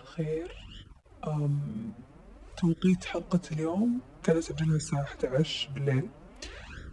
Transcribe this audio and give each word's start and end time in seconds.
الخير. 0.00 0.52
أم 1.26 1.60
توقيت 2.56 3.04
حلقة 3.04 3.40
اليوم 3.52 4.00
كان 4.22 4.36
أسجلها 4.36 4.76
الساعة 4.76 5.02
11 5.02 5.70
بالليل. 5.74 6.08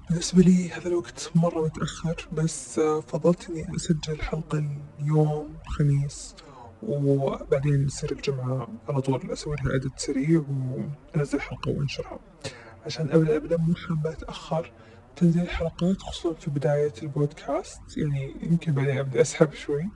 بالنسبة 0.09 0.41
لي 0.41 0.69
هذا 0.71 0.87
الوقت 0.87 1.31
مرة 1.35 1.65
متأخر 1.65 2.27
بس 2.33 2.79
آه، 2.79 3.01
فضلت 3.01 3.49
إني 3.49 3.75
أسجل 3.75 4.13
الحلقة 4.13 4.63
اليوم 4.99 5.55
الخميس 5.65 6.35
وبعدين 6.83 7.85
يصير 7.85 8.11
الجمعة 8.11 8.67
على 8.89 9.01
طول 9.01 9.31
أسوي 9.31 9.55
لها 9.55 9.75
إدت 9.75 9.99
سريع 9.99 10.43
وأنزل 11.15 11.41
حلقة 11.41 11.71
وأنشرها. 11.71 12.19
عشان 12.85 13.11
أبدأ 13.11 13.35
أبدأ 13.37 13.57
مو 13.57 13.75
حابة 13.75 14.09
أتأخر. 14.11 14.71
تنزيل 15.15 15.41
الحلقات 15.43 16.01
خصوصا 16.01 16.33
في 16.39 16.51
بداية 16.51 16.93
البودكاست 17.03 17.81
يعني 17.97 18.35
يمكن 18.43 18.71
بعدين 18.73 18.97
أبدأ 18.97 19.21
أسحب 19.21 19.53
شوي. 19.53 19.89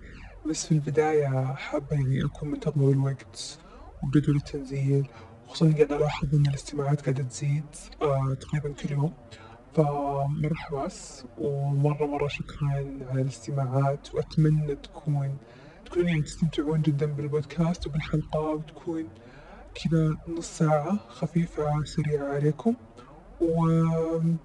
بس 0.49 0.65
في 0.65 0.71
البداية 0.71 1.53
حابة 1.53 1.87
يعني 1.95 2.25
أكون 2.25 2.51
منتظمة 2.51 2.87
بالوقت 2.87 3.59
وبجدول 4.03 4.35
التنزيل 4.35 5.07
خصوصا 5.47 5.73
قاعد 5.73 5.91
ألاحظ 5.91 6.35
إن 6.35 6.45
الاستماعات 6.45 7.01
قاعدة 7.01 7.23
تزيد 7.23 7.63
آه 8.01 8.33
تقريبا 8.33 8.73
كل 8.73 8.91
يوم. 8.91 9.13
فمرة 9.73 10.53
حماس 10.53 11.25
ومرة 11.37 12.05
مرة 12.05 12.27
شكرا 12.27 12.67
على 13.09 13.21
الاستماعات 13.21 14.15
وأتمنى 14.15 14.75
تكون 14.75 15.37
تكونون 15.85 16.07
يعني 16.07 16.21
تستمتعون 16.21 16.81
جدا 16.81 17.05
بالبودكاست 17.05 17.87
وبالحلقة 17.87 18.39
وتكون 18.39 19.07
كذا 19.75 20.17
نص 20.27 20.57
ساعة 20.57 20.99
خفيفة 21.09 21.83
سريعة 21.83 22.33
عليكم. 22.33 22.75
وإن 23.41 24.37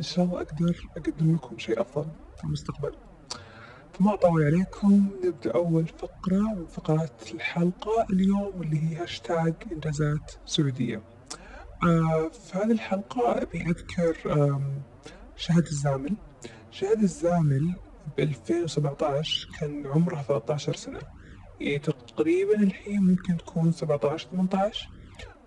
شاء 0.00 0.24
الله 0.24 0.40
أقدر 0.40 0.88
أقدم 0.96 1.34
لكم 1.34 1.58
شيء 1.58 1.80
أفضل 1.80 2.08
في 2.36 2.44
المستقبل. 2.44 2.92
فما 3.92 4.14
أطول 4.14 4.42
عليكم. 4.44 5.06
نبدأ 5.24 5.50
أول 5.54 5.86
فقرة 5.86 6.40
من 6.54 6.66
فقرات 6.66 7.32
الحلقة 7.34 8.06
اليوم 8.10 8.52
واللي 8.58 8.78
هي 8.90 8.96
هاشتاج 9.02 9.54
إنجازات 9.72 10.32
سعودية. 10.46 11.02
آه 11.84 12.28
في 12.28 12.58
هذه 12.58 12.70
الحلقة 12.72 13.42
أبي 13.42 13.62
أذكر 13.62 14.16
آم، 14.32 14.82
شهد 15.36 15.66
الزامل. 15.66 16.14
شهد 16.70 17.02
الزامل 17.02 17.74
ب 18.16 18.20
2017 18.20 19.48
كان 19.60 19.86
عمرها 19.86 20.22
13 20.22 20.76
سنة. 20.76 21.00
يعني 21.60 21.78
تقريبا 21.78 22.54
الحين 22.62 23.02
ممكن 23.02 23.36
تكون 23.36 23.72
17 23.72 24.28
18 24.30 24.88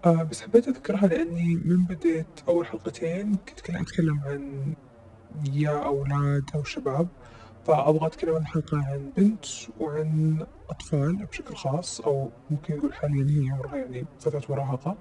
آه 0.05 0.23
بس 0.23 0.41
حبيت 0.41 0.67
أذكرها 0.67 1.07
لأني 1.07 1.55
من 1.65 1.83
بديت 1.85 2.27
أول 2.47 2.65
حلقتين 2.65 3.35
كنت 3.35 3.61
كنا 3.61 3.81
أتكلم 3.81 4.19
عن 4.25 4.73
يا 5.53 5.85
أولاد 5.85 6.43
أو 6.55 6.63
شباب. 6.63 7.07
فأبغى 7.65 8.07
أتكلم 8.07 8.35
عن 8.35 8.41
الحلقة 8.41 8.77
عن 8.77 9.11
بنت 9.17 9.45
وعن 9.79 10.45
أطفال 10.69 11.25
بشكل 11.25 11.55
خاص 11.55 12.01
أو 12.01 12.31
ممكن 12.49 12.77
نقول 12.77 12.93
حاليا 12.93 13.25
هي 13.29 13.49
عمرها 13.49 13.75
يعني 13.75 14.05
فترة 14.19 14.43
مراهقة. 14.49 14.97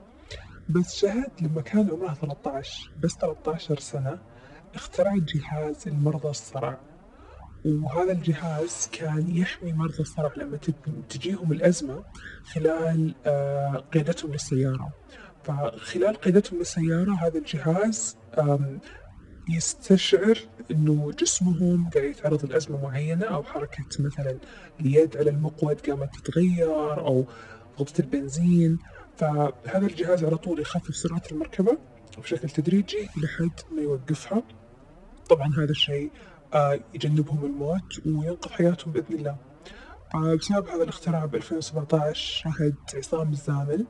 بس 0.68 0.94
شهد 0.96 1.30
لما 1.40 1.60
كان 1.62 1.90
عمرها 1.90 2.14
13 2.14 2.92
بس 3.02 3.16
13 3.16 3.78
سنة 3.78 4.18
اخترعت 4.74 5.22
جهاز 5.22 5.88
لمرضى 5.88 6.28
الصرع. 6.28 6.78
وهذا 7.64 8.12
الجهاز 8.12 8.88
كان 8.92 9.36
يحمي 9.36 9.72
مرضى 9.72 10.00
الصرع 10.00 10.32
لما 10.36 10.58
تجيهم 11.08 11.52
الأزمة 11.52 12.04
خلال 12.44 13.14
آه، 13.26 13.84
قيادتهم 13.92 14.32
للسيارة. 14.32 14.92
فخلال 15.44 16.16
قيادتهم 16.16 16.58
للسيارة 16.58 17.12
هذا 17.12 17.38
الجهاز 17.38 18.16
يستشعر 19.48 20.38
إنه 20.70 21.12
جسمهم 21.12 21.90
قاعد 21.90 22.04
يتعرض 22.04 22.44
لأزمة 22.44 22.82
معينة 22.82 23.24
أو 23.26 23.42
حركة 23.42 23.84
مثلا 23.98 24.38
اليد 24.80 25.16
على 25.16 25.30
المقود 25.30 25.80
قامت 25.80 26.16
تتغير 26.16 26.98
أو 27.06 27.24
ضغط 27.78 28.00
البنزين. 28.00 28.78
فهذا 29.16 29.86
الجهاز 29.86 30.24
على 30.24 30.36
طول 30.36 30.60
يخفف 30.60 30.96
سرعة 30.96 31.22
المركبة 31.32 31.78
بشكل 32.18 32.48
تدريجي 32.48 33.08
لحد 33.16 33.60
ما 33.76 33.82
يوقفها. 33.82 34.42
طبعا 35.30 35.54
هذا 35.58 35.70
الشيء 35.70 36.10
آه، 36.54 36.80
يجنبهم 36.94 37.44
الموت 37.44 38.06
وينقذ 38.06 38.50
حياتهم 38.50 38.92
بإذن 38.92 39.14
الله. 39.14 39.36
آه، 40.14 40.34
بسبب 40.34 40.68
هذا 40.68 40.82
الاختراع 40.82 41.24
ب 41.24 41.34
2017 41.34 42.14
شهد 42.14 42.74
عصام 42.94 43.32
الزامل 43.32 43.86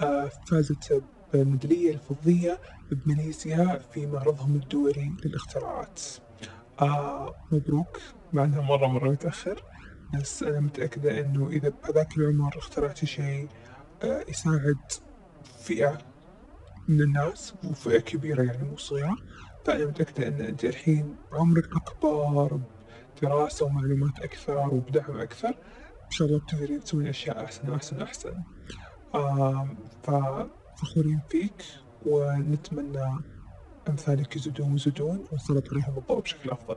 آه، 0.00 0.30
فازت 0.46 1.02
بالميدالية 1.32 1.92
الفضية 1.94 2.60
بماليزيا 2.90 3.78
في 3.90 4.06
معرضهم 4.06 4.54
الدولي 4.56 5.12
للاختراعات. 5.24 6.00
آه 6.80 7.34
مبروك. 7.52 8.00
مع 8.32 8.44
انها 8.44 8.60
مرة 8.60 8.86
مرة 8.86 9.10
متأخر 9.10 9.62
بس 10.14 10.42
أنا 10.42 10.60
متأكدة 10.60 11.20
إنه 11.20 11.48
إذا 11.48 11.68
بهذاك 11.68 12.16
العمر 12.18 12.58
اخترعتي 12.58 13.06
شيء 13.06 13.48
آه 14.02 14.24
يساعد 14.28 14.78
فئة 15.58 15.98
من 16.88 17.00
الناس 17.00 17.54
وفئة 17.64 17.98
كبيرة 18.00 18.42
يعني 18.42 18.64
مو 18.64 18.76
صغيرة. 18.76 19.16
فأنا 19.64 19.86
متأكدة 19.86 20.28
إن 20.28 20.40
أنت 20.40 20.64
الحين 20.64 21.16
عمرك 21.32 21.76
أكبر 21.76 22.60
بدراسة 23.16 23.66
ومعلومات 23.66 24.18
أكثر 24.20 24.74
وبدعم 24.74 25.20
أكثر. 25.20 25.48
إن 26.04 26.10
شاء 26.10 26.28
الله 26.28 26.38
بتقدرين 26.40 26.80
تسوين 26.80 27.06
أشياء 27.06 27.44
أحسن 27.44 27.70
وأحسن 27.70 28.00
وأحسن 28.00 28.34
آم، 29.14 29.76
ففخورين 30.76 31.20
فيك 31.28 31.64
ونتمنى 32.06 33.18
أمثالك 33.88 34.36
يزيدون 34.36 34.72
ويزيدون 34.72 35.24
ونسلط 35.32 35.72
عليهم 35.72 35.98
الضوء 35.98 36.20
بشكل 36.20 36.50
أفضل. 36.50 36.76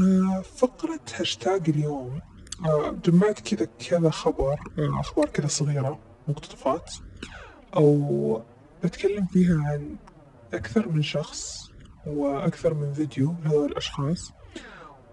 آه، 0.00 0.40
فقرة 0.40 1.00
هاشتاج 1.14 1.68
اليوم 1.68 2.20
آه، 2.64 2.90
جمعت 3.04 3.40
كذا 3.40 3.68
كذا 3.88 4.10
خبر 4.10 4.52
آه، 4.78 5.00
أخبار 5.00 5.28
كذا 5.28 5.46
صغيرة 5.46 5.98
مقتطفات 6.28 6.92
أو 7.76 8.42
بتكلم 8.84 9.26
فيها 9.26 9.58
عن 9.58 9.96
أكثر 10.54 10.88
من 10.88 11.02
شخص 11.02 11.70
وأكثر 12.06 12.74
من 12.74 12.92
فيديو 12.92 13.34
لهذول 13.44 13.70
الأشخاص 13.70 14.32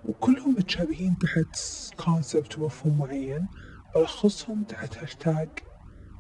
وكلهم 0.06 0.52
متشابهين 0.52 1.18
تحت 1.18 1.60
concept 2.06 2.60
ومفهوم 2.60 2.98
معين 2.98 3.48
ألخصهم 3.96 4.64
تحت 4.64 4.98
هاشتاج 4.98 5.50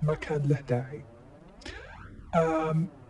ما 0.03 0.13
كان 0.15 0.41
له 0.41 0.61
داعي 0.69 1.03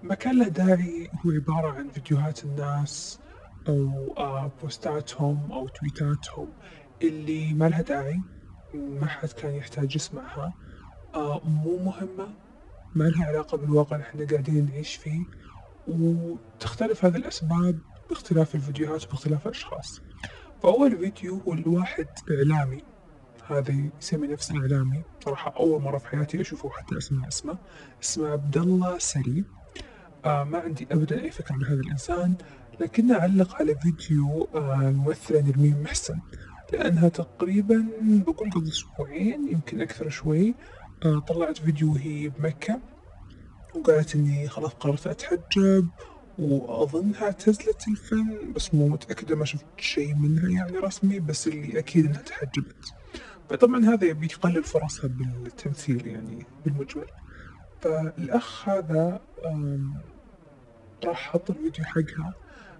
ما 0.01 0.15
كان 0.19 0.39
له 0.39 0.47
داعي 0.47 1.07
هو 1.25 1.31
عبارة 1.31 1.71
عن 1.71 1.89
فيديوهات 1.89 2.45
الناس 2.45 3.19
أو 3.67 4.13
آه، 4.17 4.47
بوستاتهم 4.61 5.51
أو 5.51 5.67
تويتاتهم. 5.67 6.53
اللي 7.01 7.53
ما 7.53 7.69
لها 7.69 7.81
داعي 7.81 8.23
ما 8.73 9.07
حد 9.07 9.29
كان 9.29 9.53
يحتاج 9.55 9.95
يسمعها. 9.95 10.53
آه، 11.15 11.41
مو 11.43 11.77
مهمة 11.77 12.37
ما 12.95 13.03
لها 13.03 13.25
علاقة 13.25 13.57
بالواقع 13.57 13.95
اللي 13.95 14.05
إحنا 14.07 14.25
قاعدين 14.25 14.65
نعيش 14.65 14.95
فيه. 14.95 15.25
وتختلف 15.87 17.05
هذه 17.05 17.15
الأسباب 17.15 17.79
باختلاف 18.09 18.55
الفيديوهات 18.55 19.05
وباختلاف 19.05 19.45
الأشخاص. 19.45 19.99
فأول 20.61 20.97
فيديو 20.97 21.37
هو 21.37 21.53
لواحد 21.53 22.07
إعلامي. 22.31 22.88
هذا 23.49 23.75
يسمي 24.01 24.27
نفسه 24.27 24.57
إعلامي 24.57 25.03
صراحة 25.25 25.53
أول 25.59 25.81
مرة 25.81 25.97
في 25.97 26.07
حياتي 26.07 26.41
أشوفه 26.41 26.69
حتى 26.69 26.97
أسمع 26.97 27.27
اسمه. 27.27 27.57
اسمه 28.03 28.27
عبد 28.29 28.57
الله 28.57 28.97
سري. 28.97 29.43
آه 30.25 30.43
ما 30.43 30.59
عندي 30.59 30.87
أبدا 30.91 31.21
أي 31.23 31.31
فكرة 31.31 31.53
عن 31.53 31.63
هذا 31.63 31.79
الإنسان 31.79 32.35
لكنه 32.79 33.15
علق 33.15 33.55
على 33.55 33.75
فيديو 33.75 34.47
آه 34.55 34.89
الممثلة 34.89 35.41
نرمين 35.41 35.83
محسن. 35.83 36.19
لأنها 36.73 37.09
تقريبا 37.09 37.85
بقول 38.01 38.51
قبل 38.51 38.67
أسبوعين 38.67 39.47
يمكن 39.51 39.81
أكثر 39.81 40.09
شوي 40.09 40.55
آه 41.05 41.19
طلعت 41.19 41.57
فيديو 41.57 41.93
وهي 41.93 42.29
بمكة. 42.29 42.79
وقالت 43.75 44.15
إني 44.15 44.47
خلاص 44.47 44.71
قررت 44.71 45.07
أتحجب 45.07 45.87
وأظنها 46.39 47.23
اعتزلت 47.23 47.87
الفن 47.87 48.53
بس 48.55 48.73
مو 48.73 48.87
متأكدة 48.87 49.35
ما 49.35 49.45
شفت 49.45 49.65
شيء 49.77 50.15
منها 50.15 50.49
يعني 50.49 50.77
رسمي 50.77 51.19
بس 51.19 51.47
اللي 51.47 51.79
أكيد 51.79 52.05
إنها 52.05 52.21
تحجبت. 52.21 52.93
فطبعا 53.49 53.85
هذا 53.85 54.11
بيقلل 54.11 54.63
فرصها 54.63 55.07
بالتمثيل 55.07 56.07
يعني 56.07 56.45
بالمجمل. 56.65 57.05
فالأخ 57.81 58.69
هذا 58.69 59.21
راح 61.05 61.29
حط 61.31 61.49
الفيديو 61.49 61.85
حقها. 61.85 62.33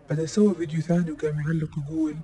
بعدين 0.10 0.28
سوى 0.28 0.56
فيديو 0.56 0.82
ثاني 0.82 1.12
وقام 1.12 1.40
يعلق 1.40 1.70
يقول 1.80 2.16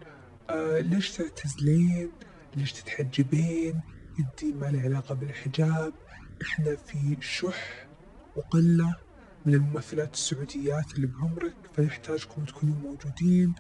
آه 0.50 0.80
ليش 0.80 1.12
تعتزلين؟ 1.12 2.12
ليش 2.56 2.74
تتحجبين؟ 2.74 3.82
الدين 4.20 4.60
ما 4.60 4.66
له 4.66 4.82
علاقة 4.82 5.16
بالحجاب. 5.16 5.94
إحنا 6.42 6.76
في 6.76 7.18
شح 7.20 7.88
وقلة 8.36 8.96
من 9.46 9.54
الممثلات 9.54 10.14
السعوديات 10.14 10.96
اللي 10.96 11.08
بعمرك 11.08 11.56
فنحتاجكم 11.74 12.46
تكونوا 12.46 12.76
موجودين. 12.76 13.54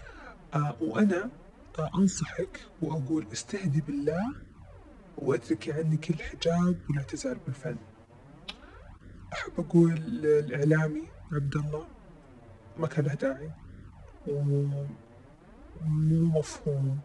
آه 0.53 0.75
وأنا 0.81 1.29
آه 1.79 1.91
أنصحك 1.97 2.59
وأقول 2.81 3.25
استهدي 3.33 3.81
بالله 3.81 4.35
واتركي 5.17 5.71
عنك 5.71 6.09
الحجاب 6.09 6.79
ولا 6.89 7.01
بالفن. 7.45 7.77
أحب 9.33 9.51
أقول 9.57 9.91
الإعلامي 9.93 11.03
عبد 11.31 11.55
الله 11.55 11.87
ما 12.77 12.87
كان 12.87 13.05
له 13.05 13.13
داعي 13.13 13.51
ومو 14.27 14.85
مفهوم. 16.39 16.99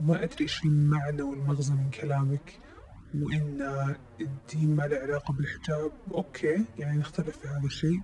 وما 0.00 0.24
أدري 0.24 0.40
إيش 0.40 0.64
المعنى 0.64 1.22
والمغزى 1.22 1.74
من 1.74 1.90
كلامك 1.90 2.58
وإن 3.14 3.62
الدين 4.20 4.76
ما 4.76 4.82
له 4.82 4.96
علاقة 4.96 5.32
بالحجاب. 5.32 5.92
أوكي 6.10 6.64
يعني 6.78 6.98
نختلف 6.98 7.38
في 7.38 7.48
هذا 7.48 7.66
الشيء. 7.66 8.00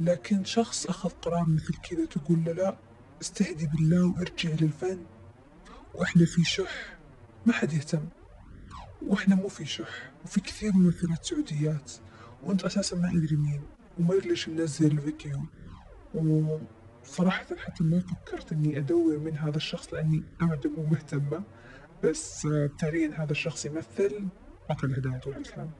لكن 0.00 0.44
شخص 0.44 0.86
أخذ 0.86 1.10
قرار 1.10 1.48
مثل 1.48 1.74
كذا 1.90 2.04
تقول 2.06 2.44
له 2.44 2.52
لا 2.52 2.76
استهدي 3.22 3.66
بالله 3.66 4.14
وارجع 4.16 4.50
للفن. 4.50 4.98
وإحنا 5.94 6.24
في 6.24 6.44
شح 6.44 6.96
ما 7.46 7.52
حد 7.52 7.72
يهتم. 7.72 8.08
وإحنا 9.06 9.34
مو 9.34 9.48
في 9.48 9.64
شح 9.64 10.10
وفي 10.24 10.40
كثير 10.40 10.72
من 10.72 10.82
ممثلات 10.84 11.24
سعوديات 11.24 11.92
وأنت 12.42 12.64
أساسا 12.64 12.96
ما 12.96 13.08
أدري 13.08 13.36
مين 13.36 13.62
وما 13.98 14.14
أدري 14.14 14.28
ليش 14.28 14.48
منزل 14.48 14.92
الفيديو 14.92 15.40
وصراحة 16.14 17.46
حتى 17.56 17.84
ما 17.84 18.00
فكرت 18.00 18.52
إني 18.52 18.78
أدور 18.78 19.18
من 19.18 19.36
هذا 19.36 19.56
الشخص 19.56 19.94
لأني 19.94 20.22
أبدا 20.40 20.68
مو 20.70 20.82
مهتمة 20.82 21.42
بس 22.04 22.48
تاليا 22.78 23.10
هذا 23.22 23.32
الشخص 23.32 23.66
يمثل 23.66 24.28
أعطى 24.70 24.86
الهدايا 24.86 25.18
طول 25.18 25.36
الكلام 25.36 25.70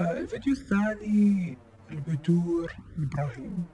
آه 0.00 0.20
الفيديو 0.20 0.52
الثاني 0.52 1.58
البدور 1.90 2.72
الإبراهيم 2.98 3.64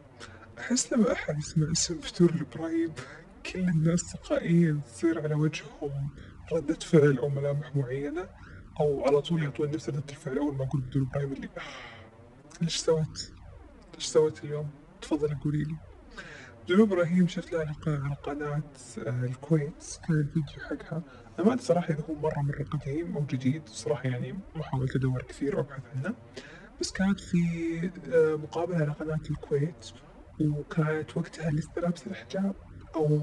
أحس 0.59 0.93
لما 0.93 1.13
أحد 1.13 1.39
يسمع 1.39 1.73
اسم 1.73 1.95
بدور 2.15 2.31
الإبراهيم 2.31 2.93
كل 3.53 3.59
الناس 3.59 4.13
تلقائيا 4.13 4.81
تصير 4.87 5.23
على 5.23 5.35
وجههم 5.35 6.09
ردة 6.53 6.75
فعل 6.75 7.19
أو 7.19 7.29
ملامح 7.29 7.77
معينة. 7.77 8.29
أو 8.81 9.05
على 9.07 9.21
طول 9.21 9.43
يعطون 9.43 9.71
نفس 9.71 9.89
ردة 9.89 10.03
الفعل 10.11 10.39
أول 10.39 10.55
ما 10.57 10.65
أقول 10.65 10.81
بدور 10.81 11.03
إبراهيم 11.03 11.33
اللي 11.33 11.49
ليش 12.63 12.77
سوت؟ 12.77 13.33
ليش 13.95 14.07
سوت 14.07 14.45
اليوم؟ 14.45 14.71
تفضلي 15.03 15.35
قولي 15.35 15.65
لي. 15.65 15.77
بدور 16.65 16.83
إبراهيم 16.83 17.29
شفت 17.29 17.53
لها 17.53 17.65
لقاء 17.65 18.01
على 18.01 18.15
قناة 18.15 18.63
آه، 19.07 19.25
الكويت. 19.25 19.99
كان 20.09 20.17
الفيديو 20.17 20.61
حقها. 20.71 21.03
أنا 21.39 21.47
ما 21.47 21.53
أدري 21.53 21.65
صراحة 21.65 21.95
إذا 21.95 22.05
هو 22.11 22.15
مرة 22.15 22.41
مرة 22.41 22.63
قديم 22.65 23.17
أو 23.17 23.25
جديد. 23.25 23.63
صراحة 23.69 24.09
يعني 24.09 24.33
ما 24.57 24.63
حاولت 24.63 24.97
أدور 24.97 25.23
كثير 25.23 25.57
وأبحث 25.57 25.83
عنه. 25.97 26.15
بس 26.81 26.93
كانت 26.93 27.21
في 27.21 27.39
آه، 28.13 28.35
مقابلة 28.37 28.77
على 28.77 28.93
قناة 28.93 29.21
الكويت. 29.31 29.91
وكانت 30.41 31.17
وقتها 31.17 31.51
لسه 31.51 31.71
لابسة 31.77 32.11
الحجاب 32.11 32.55
أو 32.97 33.21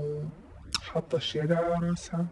حاطة 0.81 1.17
أشياء 1.17 1.53
على 1.53 1.87
رأسها. 1.89 2.27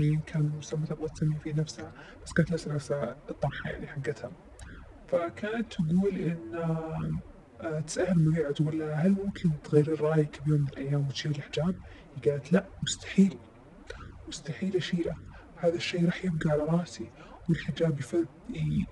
أيا 0.00 0.20
كان 0.26 0.40
المسمى 0.40 0.86
تبغى 0.86 1.08
تسمي 1.08 1.38
نفسها 1.46 1.92
بس 2.24 2.32
كانت 2.32 2.52
لسه 2.52 2.68
لابسة 2.68 3.16
الطرحة 3.30 3.70
يعني 3.70 3.86
حقتها 3.86 4.30
فكانت 5.08 5.72
تقول 5.72 6.14
إن 6.14 6.54
آه، 7.60 7.80
تسأل 7.80 8.08
المذيعة 8.08 8.52
تقول 8.52 8.78
لها 8.78 8.94
هل 8.94 9.10
ممكن 9.10 9.50
تغيري 9.64 9.92
رأيك 9.92 10.40
بيوم 10.46 10.60
من 10.60 10.68
الأيام 10.68 11.06
وتشيلي 11.08 11.34
الحجاب؟ 11.36 11.74
قالت 12.26 12.52
لا 12.52 12.64
مستحيل 12.82 13.38
مستحيل 14.28 14.76
أشيله 14.76 15.16
هذا 15.56 15.74
الشيء 15.74 16.06
راح 16.06 16.24
يبقى 16.24 16.50
على 16.50 16.62
رأسي 16.62 17.10
والحجاب. 17.48 18.00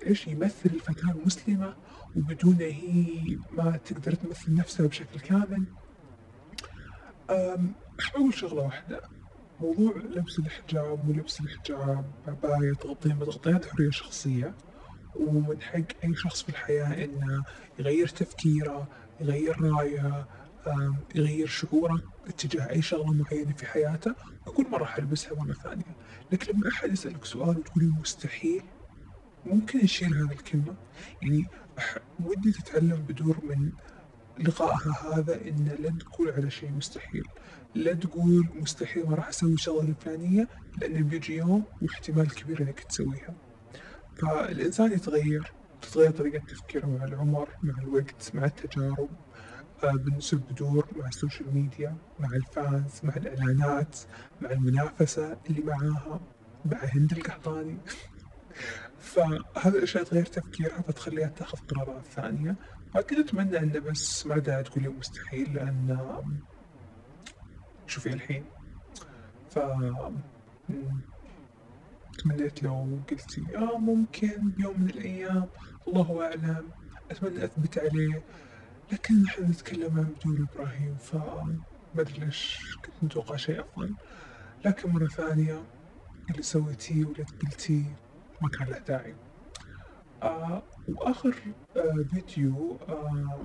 إيش 0.05 0.27
يمثل 0.27 0.69
الفتاة 0.69 1.11
المسلمة 1.11 1.75
وبدونه 2.15 2.65
هي 2.65 3.37
ما 3.51 3.77
تقدر 3.77 4.11
تمثل 4.15 4.55
نفسها 4.55 4.87
بشكل 4.87 5.19
كامل 5.19 5.65
أقول 8.15 8.33
شغلة 8.33 8.61
واحدة 8.61 9.01
موضوع 9.61 9.93
لبس 10.15 10.39
الحجاب 10.39 11.09
ولبس 11.09 11.41
الحجاب 11.41 12.05
عباية 12.27 12.73
تغطية 12.73 13.13
تغطيات 13.13 13.65
حرية 13.65 13.89
شخصية. 13.89 14.53
ومن 15.15 15.61
حق 15.61 16.03
أي 16.03 16.15
شخص 16.15 16.43
في 16.43 16.49
الحياة 16.49 17.05
إنه 17.05 17.43
يغير 17.79 18.07
تفكيره 18.07 18.87
يغير 19.21 19.61
رأيه 19.61 20.27
يغير 21.15 21.47
شعوره 21.47 22.01
اتجاه 22.27 22.69
أي 22.69 22.81
شغلة 22.81 23.13
معينة 23.13 23.53
في 23.53 23.65
حياته. 23.65 24.15
أقول 24.47 24.65
ما 24.71 24.77
راح 24.77 24.97
ألبسها 24.97 25.33
مرة 25.43 25.53
ثانية. 25.53 25.95
لكن 26.31 26.53
لما 26.53 26.69
أحد 26.69 26.91
يسألك 26.91 27.25
سؤال 27.25 27.57
وتقولي 27.57 27.87
مستحيل 28.01 28.63
ممكن 29.45 29.79
يشيل 29.79 30.13
هذه 30.13 30.31
الكلمة. 30.31 30.75
يعني 31.21 31.45
ودي 32.25 32.51
تتعلم 32.51 33.05
بدور 33.09 33.37
من 33.43 33.71
لقائها 34.39 35.13
هذا 35.13 35.35
إن 35.35 35.75
لا 35.79 35.89
تقول 35.99 36.31
على 36.31 36.49
شيء 36.49 36.71
مستحيل. 36.71 37.23
لا 37.75 37.93
تقول 37.93 38.47
مستحيل 38.55 39.09
ما 39.09 39.15
راح 39.15 39.27
أسوي 39.27 39.53
الشغلة 39.53 39.89
الفلانية 39.89 40.47
لأن 40.81 41.03
بيجي 41.03 41.37
يوم 41.37 41.63
واحتمال 41.81 42.35
كبير 42.35 42.61
إنك 42.61 42.79
تسويها. 42.79 43.33
فالإنسان 44.15 44.91
يتغير 44.91 45.51
تتغير 45.81 46.11
طريقة 46.11 46.45
تفكيره 46.45 46.85
مع 46.85 47.05
العمر 47.05 47.49
مع 47.63 47.73
الوقت 47.81 48.31
مع 48.33 48.45
التجارب 48.45 49.09
آه، 49.83 49.91
بالنسبة 49.91 50.41
بدور 50.51 50.87
مع 50.95 51.07
ال 51.07 51.14
social 51.14 51.53
media 51.53 51.95
مع 52.19 52.29
ال 52.33 52.46
fans 52.46 52.99
مع 53.03 53.15
الإعلانات 53.15 53.97
مع 54.41 54.51
المنافسة 54.51 55.37
اللي 55.49 55.61
معاها 55.61 56.21
مع 56.65 56.77
هند 56.83 57.11
القحطاني. 57.11 57.77
فهذه 58.99 59.75
الأشياء 59.75 60.03
تغير 60.03 60.25
تفكيرها 60.25 60.81
فتخليها 60.81 61.27
تاخذ 61.27 61.57
قرارات 61.57 62.05
ثانية. 62.05 62.55
فأكيد 62.93 63.19
أتمنى 63.19 63.57
إنه 63.57 63.79
بس 63.79 64.27
ما 64.27 64.37
داعي 64.37 64.63
تقولي 64.63 64.89
مستحيل 64.89 65.53
لأن 65.53 65.97
شوفي 67.87 68.13
الحين. 68.13 68.45
ف 69.49 69.59
تمنيت 72.17 72.63
لو 72.63 72.99
قلتي 73.11 73.43
آه 73.55 73.77
ممكن 73.77 74.49
بيوم 74.49 74.81
من 74.81 74.89
الأيام. 74.89 75.47
الله 75.87 76.25
أعلم. 76.25 76.69
أتمنى 77.11 77.43
أثبت 77.45 77.77
عليه. 77.77 78.23
لكن 78.91 79.23
نحن 79.23 79.43
نتكلم 79.43 79.97
عن 79.97 80.03
بدور 80.03 80.47
إبراهيم 80.53 80.95
فما 80.97 81.57
أدري 81.97 82.19
ليش 82.19 82.75
كنت 82.85 82.93
متوقع 83.03 83.35
شيء 83.35 83.59
أفضل. 83.61 83.95
لكن 84.65 84.89
مرة 84.89 85.07
ثانية 85.07 85.63
اللي 86.29 86.41
سويتيه 86.43 87.05
واللي 87.05 87.23
قلتيه 87.23 87.95
ما 88.41 88.49
كان 88.49 88.67
له 88.67 88.77
داعي. 88.77 89.15
آه 90.23 90.63
وآخر 90.97 91.35
آه 91.77 92.05
فيديو 92.13 92.77
آه 92.89 93.37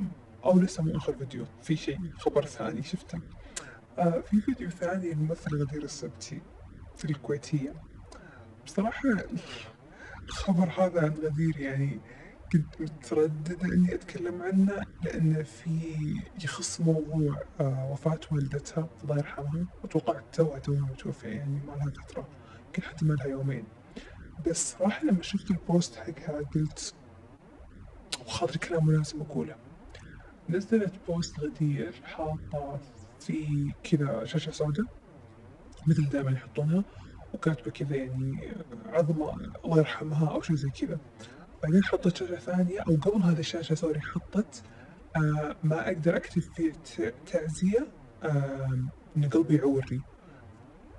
أو 0.45 0.59
لسه 0.61 0.83
مو 0.83 0.97
آخر 0.97 1.13
فيديو 1.13 1.45
في 1.63 1.77
شيء 1.77 1.99
خبر 2.19 2.45
ثاني 2.45 2.83
شفته. 2.83 3.19
آه 3.99 4.21
في 4.21 4.41
فيديو 4.41 4.71
ثاني 4.71 5.13
الممثل 5.13 5.63
غدير 5.63 5.83
السبتي 5.83 6.41
في 6.97 7.05
الكويتية. 7.05 7.75
بصراحة 8.67 9.09
الخبر 10.29 10.69
هذا 10.79 11.01
عن 11.01 11.15
غدير 11.23 11.61
يعني 11.61 12.01
كنت 12.53 12.81
مترددة 12.81 13.75
إني 13.75 13.95
أتكلم 13.95 14.43
عنه 14.43 14.83
لأنه 15.05 15.43
في 15.43 15.97
يخص 16.45 16.81
موضوع 16.81 17.43
آه 17.61 17.89
وفاة 17.93 18.21
والدتها 18.33 18.89
الله 19.05 19.17
يرحمها. 19.17 19.67
أتوقع 19.85 20.21
توها 20.33 20.59
توها 20.59 20.81
متوفية 20.81 21.29
يعني 21.29 21.61
ما 21.67 21.73
لها 21.73 21.91
فترة 21.91 22.29
يمكن 22.67 22.83
حتى 22.83 23.05
ما 23.05 23.15
لها 23.15 23.27
يومين. 23.27 23.65
بس 24.47 24.73
صراحة 24.73 25.05
لما 25.05 25.23
شفت 25.23 25.51
ال 25.51 25.60
post 25.60 25.97
حقها 25.97 26.41
قلت 26.55 26.95
وخاطري 28.21 28.59
كلام 28.59 28.87
مناسب 28.87 29.21
أقوله. 29.21 29.55
نزلت 30.49 30.93
post 31.09 31.41
غدير 31.41 31.93
حاطة 32.05 32.81
في 33.21 33.73
كذا 33.85 34.25
شاشة 34.25 34.51
سوداء 34.51 34.87
مثل 35.87 36.09
دائما 36.09 36.31
يحطونها 36.31 36.85
وكاتبة 37.35 37.71
كذا 37.71 37.97
يعني 37.97 38.53
عظمة 38.87 39.35
الله 39.65 39.79
يرحمها 39.79 40.31
أو 40.31 40.43
شيء 40.43 40.57
زي 40.57 40.71
كذا. 40.71 40.99
بعدين 41.63 41.85
حطت 41.85 42.17
شاشة 42.17 42.37
ثانية 42.37 42.81
أو 42.81 42.97
قبل 42.97 43.23
هذه 43.23 43.39
الشاشة 43.39 43.75
sorry 43.75 44.01
حطت 44.01 44.63
آه 45.17 45.57
ما 45.65 45.87
أقدر 45.87 46.17
أكتب 46.17 46.43
فيه 46.43 46.73
تعزية 47.27 47.87
آه 48.23 48.79
إن 49.17 49.29
قلبي 49.29 49.57
يعورني 49.57 50.01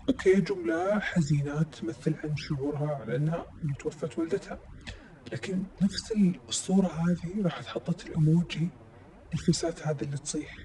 okay 0.10 0.42
جملة 0.42 1.00
حزينة 1.00 1.62
تمثل 1.62 2.16
عن 2.24 2.36
شعورها 2.38 2.96
على 2.96 3.16
أنها 3.16 3.46
توفت 3.80 4.20
والدتها. 4.20 4.60
لكن 5.32 5.64
نفس 5.82 6.14
الصورة 6.50 6.88
هذه 6.88 7.42
راحت 7.44 7.66
حطت 7.66 8.06
الإيموجي 8.06 8.70
الفيسات 9.34 9.88
هذا 9.88 10.02
اللي 10.02 10.18
تصيح. 10.18 10.58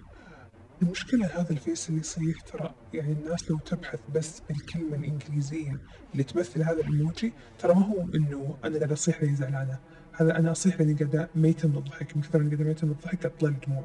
المشكلة 0.83 1.27
هذا 1.27 1.51
ال 1.51 1.59
face 1.59 1.89
اللي 1.89 2.01
يصيح 2.01 2.41
ترى 2.41 2.75
يعني 2.95 3.13
الناس 3.13 3.51
لو 3.51 3.59
تبحث 3.59 3.99
بس 4.15 4.43
بالكلمة 4.49 4.97
الإنجليزية 4.97 5.81
اللي 6.13 6.23
تمثل 6.23 6.63
هذا 6.63 6.81
الإيموجي 6.81 7.33
ترى 7.59 7.75
ما 7.75 7.87
هو 7.87 8.07
إنه 8.15 8.57
أنا 8.65 8.77
قاعد 8.79 8.93
أصيح 8.93 9.23
لأني 9.23 9.37
زعلانة. 9.37 9.79
هذا 10.13 10.39
أنا 10.39 10.51
أصيح 10.51 10.81
لأني 10.81 10.95
قاعد 10.95 11.29
ميتة 11.35 11.69
من 11.69 11.77
الضحك 11.77 12.17
من 12.17 12.23
كثر 12.23 12.41
إني 12.41 12.55
قاعد 12.55 12.67
ميتة 12.67 12.87
من 12.87 12.93
الضحك 12.93 13.23
تطلع 13.23 13.49
الدموع. 13.49 13.85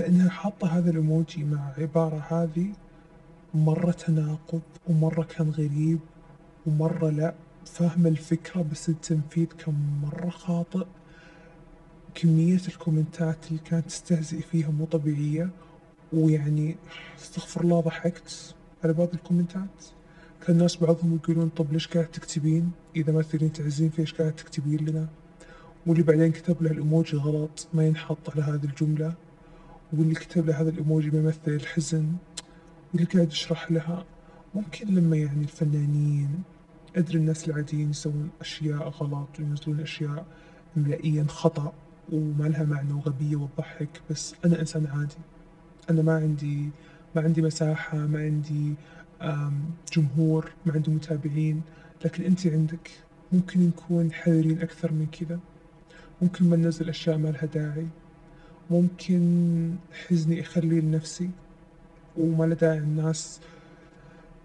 لأنها 0.00 0.30
حاطة 0.30 0.78
هذا 0.78 0.90
الإيموجي 0.90 1.44
مع 1.44 1.72
عبارة 1.78 2.26
هذه 2.28 2.72
مرة 3.54 3.90
تناقض 3.90 4.62
ومرة 4.86 5.22
كان 5.22 5.50
غريب 5.50 5.98
ومرة 6.66 7.10
لا. 7.10 7.34
فاهمة 7.68 8.08
الفكرة 8.08 8.62
بس 8.72 8.88
التنفيذ 8.88 9.46
كان 9.46 10.00
مرة 10.02 10.30
خاطئ. 10.30 10.86
كمية 12.14 12.60
الكومنتات 12.68 13.46
اللي 13.48 13.60
كانت 13.64 13.86
تستهزئ 13.86 14.40
فيها 14.40 14.70
مو 14.70 14.84
طبيعية. 14.84 15.50
ويعني 16.12 16.76
استغفر 17.18 17.60
الله 17.60 17.80
ضحكت 17.80 18.54
على 18.84 18.92
بعض 18.92 19.08
الكومنتات. 19.14 19.84
كان 20.46 20.56
الناس 20.56 20.76
بعضهم 20.76 21.14
يقولون 21.14 21.48
طب 21.48 21.72
ليش 21.72 21.88
قاعد 21.88 22.06
تكتبين؟ 22.06 22.70
إذا 22.96 23.12
ما 23.12 23.22
تدرين 23.22 23.52
تعزين 23.52 23.90
في 23.90 23.98
إيش 23.98 24.14
قاعد 24.14 24.32
تكتبين 24.32 24.86
لنا؟ 24.86 25.08
واللي 25.86 26.02
بعدين 26.02 26.32
كتب 26.32 26.62
له 26.62 26.70
الإيموجي 26.70 27.16
غلط 27.16 27.68
ما 27.74 27.86
ينحط 27.86 28.30
على 28.30 28.42
هذه 28.42 28.64
الجملة. 28.64 29.14
واللي 29.92 30.14
كتب 30.14 30.46
له 30.46 30.60
هذا 30.60 30.70
الإيموجي 30.70 31.10
بيمثل 31.10 31.38
الحزن. 31.46 32.12
واللي 32.92 33.06
قاعد 33.06 33.32
يشرح 33.32 33.70
لها 33.70 34.04
ممكن 34.54 34.94
لما 34.94 35.16
يعني 35.16 35.42
الفنانين 35.42 36.42
أدري 36.98 37.18
الناس 37.18 37.48
العاديين 37.48 37.90
يسوون 37.90 38.30
أشياء 38.40 38.88
غلط 38.88 39.28
وينزلون 39.38 39.80
أشياء 39.80 40.26
إملائيا 40.76 41.24
خطأ 41.28 41.72
وما 42.12 42.44
لها 42.48 42.64
معنى 42.64 42.92
وغبية 42.92 43.36
وتضحك 43.36 44.00
بس 44.10 44.34
أنا 44.44 44.60
إنسان 44.60 44.86
عادي. 44.86 45.16
أنا 45.90 46.02
ما 46.02 46.16
عندي 46.16 46.70
ما 47.16 47.22
عندي 47.22 47.42
مساحة 47.42 47.98
ما 47.98 48.18
عندي 48.18 48.74
جمهور 49.92 50.52
ما 50.66 50.72
عندي 50.72 50.90
متابعين 50.90 51.62
لكن 52.04 52.24
أنت 52.24 52.46
عندك. 52.46 52.90
ممكن 53.32 53.60
نكون 53.66 54.12
حذرين 54.12 54.62
أكثر 54.62 54.92
من 54.92 55.06
كذا. 55.06 55.38
ممكن 56.22 56.50
ما 56.50 56.56
ننزل 56.56 56.88
أشياء 56.88 57.18
ما 57.18 57.28
لها 57.28 57.46
داعي. 57.46 57.86
ممكن 58.70 59.74
حزني 60.08 60.40
أخليه 60.40 60.80
لنفسي 60.80 61.30
وما 62.16 62.44
له 62.44 62.54
داعي 62.54 62.78
الناس 62.78 63.40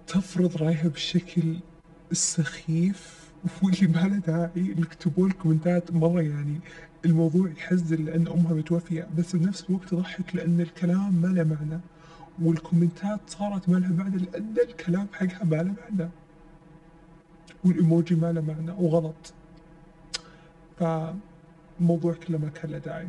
تفرض 0.07 0.57
رأيها 0.57 0.87
بالشكل 0.87 1.55
السخيف 2.13 3.23
واللي 3.63 3.87
ما 3.87 3.99
له 4.07 4.17
داعي 4.17 4.49
يكتبون 4.55 5.31
الكومنتات 5.31 5.91
مرة 5.93 6.21
يعني 6.21 6.59
الموضوع 7.05 7.49
يحزن 7.49 8.05
لأن 8.05 8.27
أمها 8.27 8.53
متوفية 8.53 9.07
بس 9.17 9.35
بنفس 9.35 9.65
الوقت 9.69 9.93
يضحك 9.93 10.35
لأن 10.35 10.61
الكلام 10.61 11.13
ما 11.21 11.27
له 11.27 11.43
معنى 11.43 11.79
والكومنتات 12.41 13.19
صارت 13.27 13.69
ما 13.69 13.77
لها 13.77 13.89
معنى 13.89 14.17
لأن 14.17 14.55
الكلام 14.69 15.07
حقها 15.13 15.43
ما 15.43 15.55
له 15.55 15.73
معنى 15.81 16.09
والإيموجي 17.65 18.15
ما 18.15 18.31
له 18.31 18.41
معنى 18.41 18.71
وغلط. 18.71 19.33
فالموضوع 20.79 22.13
كله 22.13 22.37
ما 22.37 22.49
كان 22.49 22.71
له 22.71 22.77
داعي. 22.77 23.07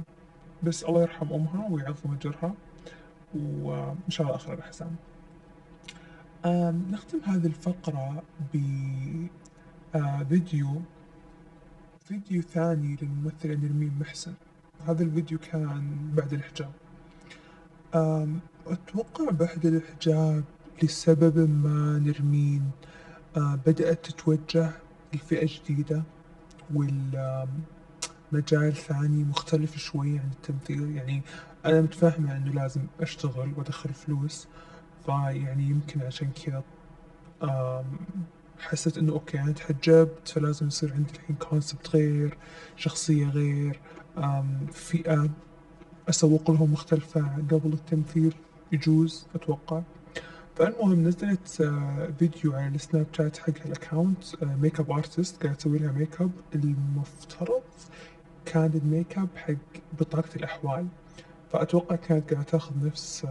بس 0.63 0.85
الله 0.85 1.03
يرحم 1.03 1.33
أمها 1.33 1.69
ويعظم 1.71 2.15
أجرها 2.15 2.55
وإن 3.35 3.97
شاء 4.11 4.27
الله 4.27 4.37
آخر 4.37 4.55
الأحزان 4.55 4.91
نختم 6.47 7.19
هذه 7.25 7.47
الفقرة 7.47 8.23
بفيديو 9.95 10.83
فيديو 12.05 12.43
ثاني 12.43 12.97
للممثلة 13.03 13.55
نرمين 13.55 13.93
محسن. 14.01 14.35
هذا 14.87 15.03
الفيديو 15.03 15.39
كان 15.39 16.11
بعد 16.15 16.33
الحجاب 16.33 16.73
أتوقع 18.67 19.31
بعد 19.31 19.67
الحجاب 19.67 20.45
لسبب 20.83 21.39
ما 21.39 21.99
نرمين 21.99 22.71
بدأت 23.37 24.07
تتوجه 24.07 24.71
لفئة 25.15 25.47
جديدة 25.47 26.03
والمجال 26.75 27.53
ثاني 28.73 29.25
مختلف 29.25 29.77
شوي 29.77 30.19
عن 30.19 30.31
التمثيل. 30.33 30.97
يعني 30.97 31.23
أنا 31.65 31.81
متفاهمة 31.81 32.37
إنه 32.37 32.53
لازم 32.53 32.87
أشتغل 33.01 33.53
وأدخل 33.57 33.95
فلوس 33.95 34.49
فيعني 35.07 35.63
يمكن 35.63 36.03
عشان 36.03 36.31
كذا 36.45 36.63
حسيت 38.61 38.99
إنه 38.99 39.13
okay 39.13 39.41
أنا 39.41 39.53
تحجبت 39.53 40.29
فلازم 40.29 40.67
يصير 40.67 40.93
عندي 40.93 41.13
الحين 41.13 41.37
concept 41.37 41.97
غير 41.97 42.37
شخصية 42.77 43.27
غير 43.27 43.81
فئة 44.73 45.31
أسوق 46.09 46.51
لهم 46.51 46.73
مختلفة 46.73 47.21
قبل 47.51 47.73
التمثيل 47.73 48.35
يجوز 48.73 49.27
أتوقع. 49.35 49.83
فالمهم 50.57 51.05
نزلت 51.09 51.61
آه، 51.61 52.09
فيديو 52.19 52.53
على 52.53 52.75
السناب 52.75 53.07
شات 53.13 53.37
حقها 53.37 53.65
ال 53.67 54.43
account 54.43 54.81
makeup 54.81 54.91
artist 54.91 55.43
قاعد 55.43 55.57
تسوي 55.57 55.79
لها 55.79 55.93
ميك 55.93 56.21
اب 56.21 56.31
المفترض 56.55 57.63
كان 58.45 58.81
الميك 58.85 59.19
اب 59.19 59.29
حق 59.37 59.55
بطاقة 60.01 60.37
الأحوال 60.37 60.87
فأتوقع 61.53 61.97
كانت 61.97 62.33
قاعدة 62.33 62.49
تاخذ 62.49 62.87
نفس 62.87 63.27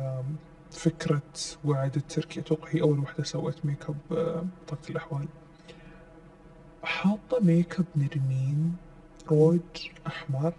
فكرة 0.74 1.22
وعد 1.66 1.96
التركي. 1.96 2.40
أتوقع 2.40 2.68
هي 2.70 2.82
أول 2.82 3.00
وحدة 3.00 3.24
سوت 3.24 3.66
ميك 3.66 3.84
اب 3.90 3.96
آه، 4.12 4.46
بطاقة 4.66 4.90
الأحوال. 4.90 5.26
حاطة 6.84 7.40
ميك 7.42 7.80
اب 7.80 7.86
نرمين 7.96 8.76
روج 9.32 9.60
أحمر 10.08 10.54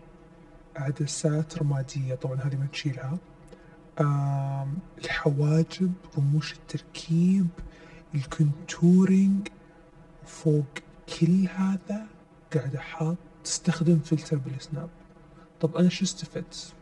عدسات 0.76 1.58
رمادية 1.58 2.14
طبعا 2.14 2.40
هذه 2.40 2.56
ما 2.56 2.66
تشيلها. 2.66 3.18
الحواجب 4.98 5.92
رموش 6.18 6.52
التركيب 6.52 7.46
ال 8.14 8.26
contouring 8.26 9.48
فوق 10.26 10.64
كل 11.20 11.48
هذا 11.54 12.06
قاعد 12.54 12.76
حاط 12.76 13.16
تستخدم 13.44 13.98
فلتر 13.98 14.36
بالسناب. 14.36 14.88
طب 15.60 15.76
أنا 15.76 15.88
شو 15.88 16.04
استفدت؟ 16.04 16.72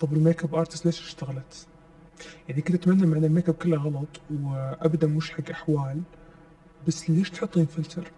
طب 0.00 0.12
ال 0.12 0.44
makeup 0.44 0.54
artist 0.54 0.86
ليش 0.86 1.00
اشتغلت؟ 1.00 1.66
يعني 2.48 2.62
كنت 2.62 2.74
أتمنى 2.76 3.06
مع 3.06 3.16
إن 3.16 3.24
الميك 3.24 3.48
اب 3.48 3.54
كله 3.54 3.76
غلط 3.76 4.20
وابدا 4.42 5.06
مش 5.06 5.30
حق 5.30 5.50
أحوال 5.50 6.02
بس 6.86 7.10
ليش 7.10 7.30
تحطين 7.30 7.66
فلتر؟ 7.66 8.10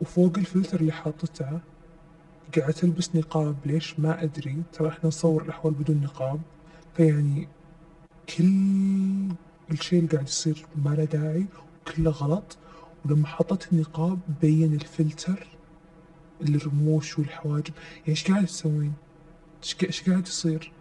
وفوق 0.00 0.38
الفلتر 0.38 0.80
اللي 0.80 0.92
حاطته 0.92 1.60
قاعد 2.58 2.72
تلبس 2.72 3.16
نقاب 3.16 3.56
ليش 3.66 4.00
ما 4.00 4.22
أدري 4.22 4.62
ترى 4.72 4.88
إحنا 4.88 5.06
نصور 5.06 5.42
الأحوال 5.42 5.74
بدون 5.74 6.00
نقاب 6.00 6.40
فيعني 6.96 7.48
كل 8.38 9.34
الشيء 9.70 9.98
اللي 9.98 10.10
قاعد 10.10 10.28
يصير 10.28 10.66
ما 10.84 10.90
له 10.90 11.04
داعي 11.04 11.46
وكله 11.86 12.10
غلط 12.10 12.58
ولما 13.04 13.26
حطت 13.26 13.72
النقاب 13.72 14.18
بين 14.40 14.74
الفلتر 14.74 15.46
الرموش 16.42 17.18
والحواجب 17.18 17.72
يعني 17.96 18.08
إيش 18.08 18.30
قاعد 18.30 18.46
تسوين؟ 18.46 18.92
إيش 19.82 20.08
قاعد 20.08 20.26
يصير؟ 20.26 20.72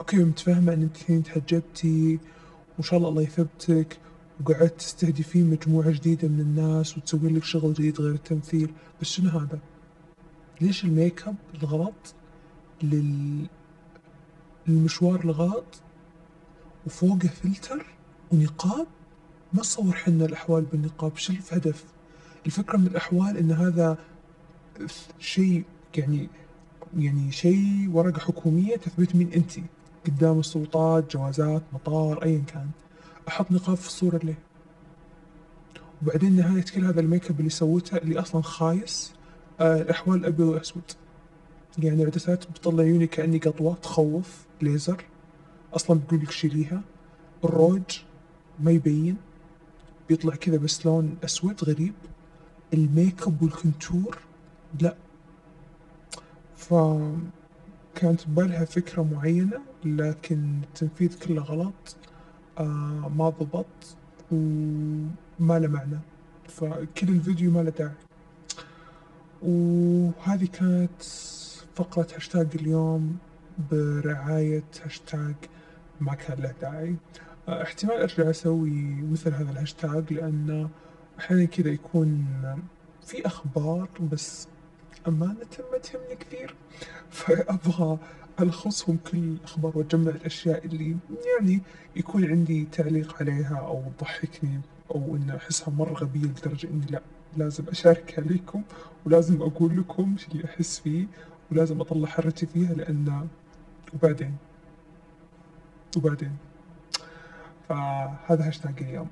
okay 0.00 0.16
متفاهمة 0.16 0.72
ان 0.72 0.90
انت 1.08 1.26
تحجبتي 1.26 2.18
وإن 2.74 2.82
شاء 2.82 2.98
الله 2.98 3.08
الله 3.08 3.22
يثبتك 3.22 3.98
وقعدت 4.40 4.80
تستهدفين 4.80 5.50
مجموعة 5.50 5.90
جديدة 5.90 6.28
من 6.28 6.40
الناس 6.40 6.98
وتسوين 6.98 7.36
لك 7.36 7.44
شغل 7.44 7.74
جديد 7.74 8.00
غير 8.00 8.14
التمثيل. 8.14 8.72
بس 9.00 9.08
شنو 9.08 9.30
هذا؟ 9.30 9.58
ليش 10.60 10.84
ال 10.84 10.93
make 10.93 11.28
up 11.28 11.36
الغلط؟ 11.54 12.14
لل... 12.82 13.46
للمشوار 14.66 15.24
الغلط؟ 15.24 15.80
وفوقه 16.86 17.28
فلتر 17.28 17.86
ونقاب؟ 18.32 18.86
ما 19.52 19.60
تصور 19.62 19.92
حنا 19.92 20.24
الأحوال 20.24 20.64
بالنقاب 20.64 21.16
شو 21.16 21.32
الهدف؟ 21.32 21.84
الفكرة 22.46 22.76
من 22.76 22.86
الأحوال 22.86 23.36
إن 23.36 23.52
هذا 23.52 23.98
شيء 25.18 25.64
يعني 25.96 26.28
يعني 26.96 27.32
شيء 27.32 27.90
ورقة 27.92 28.20
حكومية 28.20 28.76
تثبت 28.76 29.16
مين 29.16 29.32
أنت. 29.32 29.52
قدام 30.06 30.40
السلطات 30.40 31.12
جوازات 31.16 31.62
مطار 31.72 32.22
أيا 32.22 32.42
كان. 32.46 32.70
أحط 33.28 33.50
نقاب 33.52 33.76
في 33.76 33.86
الصورة 33.86 34.20
ليه؟ 34.24 34.38
وبعدين 36.02 36.36
نهاية 36.36 36.62
كل 36.62 36.84
هذا 36.84 37.00
ال 37.00 37.06
make 37.06 37.30
up 37.30 37.38
اللي 37.38 37.50
سوته 37.50 37.96
اللي 37.96 38.20
أصلا 38.20 38.42
خايس 38.42 39.12
آه 39.60 39.82
الأحوال 39.82 40.24
أبيض 40.26 40.46
وأسود 40.48 40.82
يعني 41.78 42.04
عدسات 42.04 42.50
بتطلع 42.50 42.82
عيوني 42.82 43.06
كأني 43.06 43.38
قطوة 43.38 43.74
تخوف 43.74 44.46
ليزر. 44.62 45.04
أصلا 45.74 46.00
بقول 46.08 46.20
لك 46.20 46.30
شيليها 46.30 46.82
الروج 47.44 48.00
ما 48.60 48.70
يبين. 48.70 49.16
بيطلع 50.08 50.34
كذا 50.34 50.56
بس 50.56 50.86
لون 50.86 51.16
أسود 51.24 51.64
غريب. 51.64 51.94
ال 52.74 52.84
make 52.84 53.22
up 53.22 53.42
وال 53.42 53.59
contour 53.59 54.18
لا. 54.80 54.94
ف 56.56 56.74
كانت 57.94 58.28
ببالها 58.28 58.64
فكرة 58.64 59.02
معينة 59.02 59.60
لكن 59.84 60.60
التنفيذ 60.62 61.18
كله 61.18 61.42
غلط. 61.42 61.96
آه 62.58 63.10
ما 63.16 63.28
ضبط 63.28 63.96
وما 64.32 65.58
له 65.58 65.68
معنى. 65.68 65.98
فكل 66.48 67.08
الفيديو 67.08 67.50
ما 67.50 67.60
له 67.60 67.70
داعي. 67.70 67.92
وهذه 69.42 70.46
كانت 70.52 71.02
فقرة 71.74 72.06
هاشتاج 72.14 72.48
اليوم 72.54 73.16
برعاية 73.70 74.64
هاشتاج 74.84 75.34
ما 76.00 76.14
كان 76.14 76.38
له 76.38 76.54
داعي. 76.60 76.96
آه، 77.48 77.62
احتمال 77.62 78.00
أرجع 78.00 78.30
أسوي 78.30 79.02
مثل 79.12 79.34
هذا 79.34 79.50
الهاشتاج 79.50 80.12
لأن 80.12 80.68
أحيانا 81.18 81.44
كذا 81.44 81.68
يكون 81.70 82.26
في 83.06 83.26
أخبار 83.26 83.88
بس 84.12 84.48
أمانة 85.08 85.46
ما 85.72 85.78
تهمني 85.78 86.16
كثير 86.20 86.54
فأبغى 87.10 87.98
ألخصهم 88.40 88.98
كل 89.10 89.18
الأخبار 89.18 89.78
وأجمع 89.78 90.10
الأشياء 90.10 90.66
اللي 90.66 90.96
يعني 91.38 91.60
يكون 91.96 92.24
عندي 92.24 92.64
تعليق 92.72 93.16
عليها 93.20 93.56
أو 93.56 93.82
تضحكني 93.98 94.60
أو 94.94 95.16
إن 95.16 95.30
أحسها 95.30 95.70
مرة 95.70 95.92
غبية 95.92 96.26
لدرجة 96.28 96.66
إني 96.66 96.86
لا 96.90 97.02
لازم 97.36 97.64
أشاركها 97.68 98.22
لكم 98.22 98.62
ولازم 99.06 99.42
أقول 99.42 99.78
لكم 99.78 100.16
شو 100.18 100.32
اللي 100.32 100.44
أحس 100.44 100.80
فيه 100.80 101.06
ولازم 101.52 101.80
أطلع 101.80 102.08
حرتي 102.08 102.46
فيها 102.46 102.74
لأن 102.74 103.28
وبعدين؟ 103.94 104.36
وبعدين؟ 105.96 106.36
فهذا 107.68 108.48
هاشتاج 108.48 108.82
اليوم. 108.82 109.08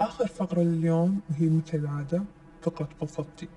آخر 0.00 0.26
فقرة 0.26 0.60
لليوم 0.62 1.20
وهي 1.30 1.48
مثل 1.48 1.78
العادة 1.78 2.22
فقرة 2.62 2.88
فضفضتي 3.00 3.48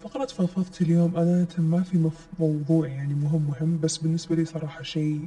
فقرة 0.00 0.26
فضفضتي 0.26 0.84
اليوم. 0.84 1.16
أنا 1.16 1.46
ما 1.58 1.82
في 1.82 2.10
موضوع 2.38 2.88
يعني 2.88 3.14
مهم 3.14 3.42
مهم 3.48 3.78
بس 3.82 3.96
بالنسبة 3.96 4.36
لي 4.36 4.44
صراحة 4.44 4.82
شيء 4.82 5.26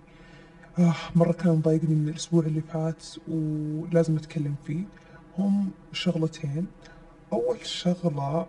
آه 0.79 0.95
مرة 1.15 1.31
كان 1.31 1.51
مضايقني 1.51 1.95
من 1.95 2.09
الأسبوع 2.09 2.45
اللي 2.45 2.61
فات 2.61 3.03
ولازم 3.27 4.15
أتكلم 4.17 4.55
فيه. 4.65 4.83
هم 5.37 5.69
شغلتين. 5.93 6.65
أول 7.33 7.65
شغلة 7.65 8.45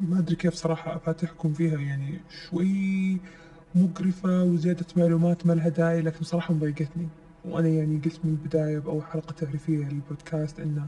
ما 0.00 0.18
أدري 0.18 0.36
كيف 0.36 0.54
صراحة 0.54 0.96
أفاتحكم 0.96 1.52
فيها 1.52 1.78
يعني 1.78 2.20
شوي 2.30 3.16
مقرفة 3.74 4.42
وزيادة 4.42 4.86
معلومات 4.96 5.46
ما 5.46 5.52
لها 5.52 5.68
داعي 5.68 6.00
لكن 6.00 6.24
صراحة 6.24 6.54
مضايقتني. 6.54 7.08
وأنا 7.44 7.68
يعني 7.68 8.00
قلت 8.04 8.20
من 8.24 8.30
البداية 8.30 8.78
بأول 8.78 9.02
حلقة 9.02 9.32
تعريفية 9.32 9.84
للبودكاست 9.84 10.60
إن 10.60 10.86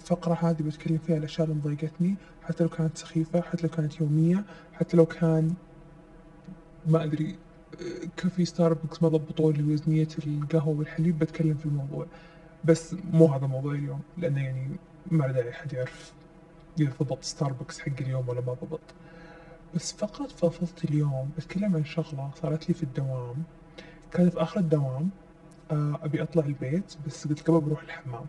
الفقرة 0.00 0.34
هذه 0.34 0.62
بتكلم 0.62 0.98
فيها 0.98 1.16
الأشياء 1.16 1.48
اللي 1.48 1.58
مضايقتني 1.58 2.16
حتى 2.42 2.64
لو 2.64 2.70
كانت 2.70 2.98
سخيفة 2.98 3.40
حتى 3.40 3.62
لو 3.62 3.68
كانت 3.68 4.00
يومية 4.00 4.44
حتى 4.72 4.96
لو 4.96 5.06
كان 5.06 5.54
ما 6.86 7.04
أدري 7.04 7.36
آه، 7.74 8.06
كافي 8.16 8.44
ستاربكس 8.44 9.02
ما 9.02 9.08
ضبطوا 9.08 9.52
لي 9.52 9.72
وزنية 9.72 10.08
القهوة 10.26 10.78
والحليب 10.78 11.18
بتكلم 11.18 11.54
في 11.54 11.66
الموضوع. 11.66 12.06
بس 12.64 12.96
مو 13.12 13.26
هذا 13.26 13.46
موضوع 13.46 13.72
اليوم 13.72 14.00
لأنه 14.18 14.44
يعني 14.44 14.76
ما 15.10 15.24
له 15.24 15.32
داعي 15.32 15.50
أحد 15.50 15.72
يعرف 15.72 16.12
إذا 16.80 16.92
ضبط 17.02 17.24
ستاربكس 17.24 17.80
حق 17.80 17.92
اليوم 18.00 18.28
ولا 18.28 18.40
ما 18.40 18.52
ضبط. 18.54 18.80
بس 19.74 19.92
فقرة 19.92 20.26
فضفضت 20.26 20.84
اليوم 20.84 21.30
بتكلم 21.36 21.76
عن 21.76 21.84
شغلة 21.84 22.30
صارت 22.42 22.68
لي 22.68 22.74
في 22.74 22.82
الدوام. 22.82 23.42
كان 24.12 24.30
في 24.30 24.42
آخر 24.42 24.60
الدوام 24.60 25.10
آه، 25.70 25.98
أبي 26.02 26.22
أطلع 26.22 26.44
البيت 26.46 26.94
بس 27.06 27.26
قلت 27.28 27.50
قبل 27.50 27.60
بروح 27.60 27.82
الحمام. 27.82 28.26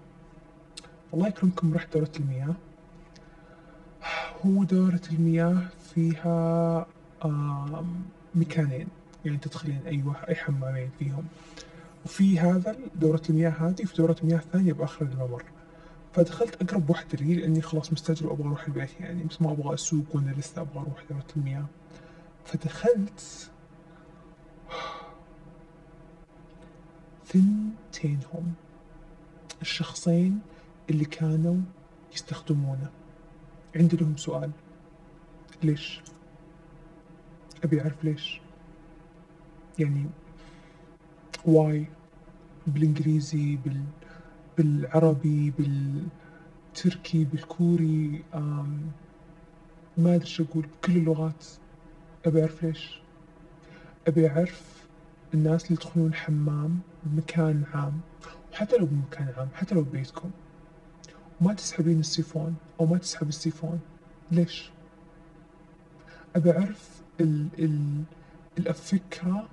الله 1.14 1.28
يكرمكم 1.28 1.74
رحت 1.74 1.94
دورة 1.94 2.12
المياه. 2.20 2.56
هو 4.46 4.64
دورة 4.64 5.02
المياه 5.12 5.68
فيها 5.94 6.88
مكانين 8.36 8.88
يعني 9.26 9.38
تدخلين 9.38 9.82
أي 9.86 10.04
واحد 10.04 10.28
أي 10.28 10.36
حمامين 10.36 10.90
فيهم. 11.00 11.26
وفي 12.06 12.40
هذا 12.40 12.76
دورة 12.96 13.22
المياه 13.30 13.50
هذه 13.50 13.84
وفي 13.84 13.96
دورة 13.98 14.16
مياه 14.24 14.38
ثانية 14.38 14.74
بآخر 14.74 15.06
الممر. 15.06 15.44
فدخلت 16.14 16.62
أقرب 16.62 16.90
واحدة 16.90 17.18
لي 17.22 17.36
لأني 17.36 17.62
خلاص 17.62 17.94
مستعجل 17.94 18.26
وأبغى 18.26 18.48
أروح 18.48 18.68
البيت. 18.68 19.00
يعني 19.00 19.24
بس 19.24 19.42
ما 19.42 19.52
أبغى 19.52 19.74
أسوق 19.74 20.06
وأنا 20.14 20.32
لسه 20.32 20.62
أبغى 20.62 20.80
أروح 20.80 21.04
دورة 21.10 21.26
المياه. 21.38 21.66
فدخلت 22.46 23.50
ثنتينهم. 27.26 28.54
الشخصين 29.62 30.40
اللي 30.92 31.06
كانوا 31.06 31.58
يستخدمونه. 32.14 32.90
عندي 33.76 33.98
لهم 33.98 34.18
سؤال. 34.18 34.52
ليش؟ 35.64 36.02
أبي 37.64 37.82
أعرف 37.82 38.04
ليش. 38.04 38.42
يعني 39.80 40.06
واي 41.46 41.86
بالإنجليزي 42.68 43.56
بال 43.56 43.84
بالعربي 44.58 45.54
بالتركي 45.58 47.26
بالكوري 47.26 48.24
آم 48.34 48.92
ما 49.98 50.16
أدري 50.16 50.26
شو 50.26 50.44
أقول. 50.44 50.66
بكل 50.66 50.98
اللغات. 50.98 51.46
أبي 52.26 52.42
أعرف 52.42 52.64
ليش. 52.64 53.02
أبي 54.08 54.30
أعرف 54.30 54.88
الناس 55.34 55.66
اللي 55.66 55.74
يدخلون 55.74 56.08
الحمام 56.08 56.80
بمكان 57.04 57.64
عام. 57.74 58.02
وحتى 58.54 58.78
لو 58.78 58.86
بمكان 58.86 59.34
عام 59.38 59.50
حتى 59.54 59.76
لو 59.76 59.82
ببيتكم. 59.82 60.32
وما 61.42 61.54
تسحبين 61.54 62.00
السيفون 62.00 62.56
أو 62.80 62.86
ما 62.86 62.98
تسحب 62.98 63.30
السيفون. 63.30 63.80
ليش؟ 64.32 64.72
أبي 66.36 66.52
أعرف 66.52 67.02
ال 67.22 67.48
ال 67.60 68.04
الفكرة 68.60 69.48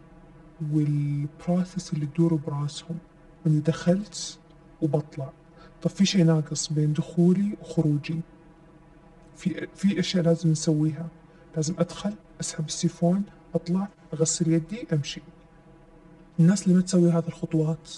وال 0.72 0.99
process 0.99 1.92
اللي 1.92 2.06
تدور 2.06 2.34
براسهم. 2.34 2.98
إني 3.46 3.60
دخلت 3.60 4.38
وبطلع. 4.82 5.32
طب 5.82 5.90
في 5.90 6.06
شيء 6.06 6.24
ناقص 6.24 6.72
بين 6.72 6.92
دخولي 6.92 7.56
وخروجي؟ 7.60 8.20
في 9.36 9.66
في 9.74 10.00
أشياء 10.00 10.24
لازم 10.24 10.50
نسويها. 10.50 11.08
لازم 11.56 11.74
أدخل 11.78 12.14
أسحب 12.40 12.66
السيفون 12.66 13.22
أطلع 13.54 13.88
أغسل 14.14 14.52
يدي 14.52 14.86
أمشي. 14.92 15.22
الناس 16.40 16.62
اللي 16.62 16.74
ما 16.74 16.82
تسوي 16.82 17.10
هذه 17.10 17.28
الخطوات 17.28 17.90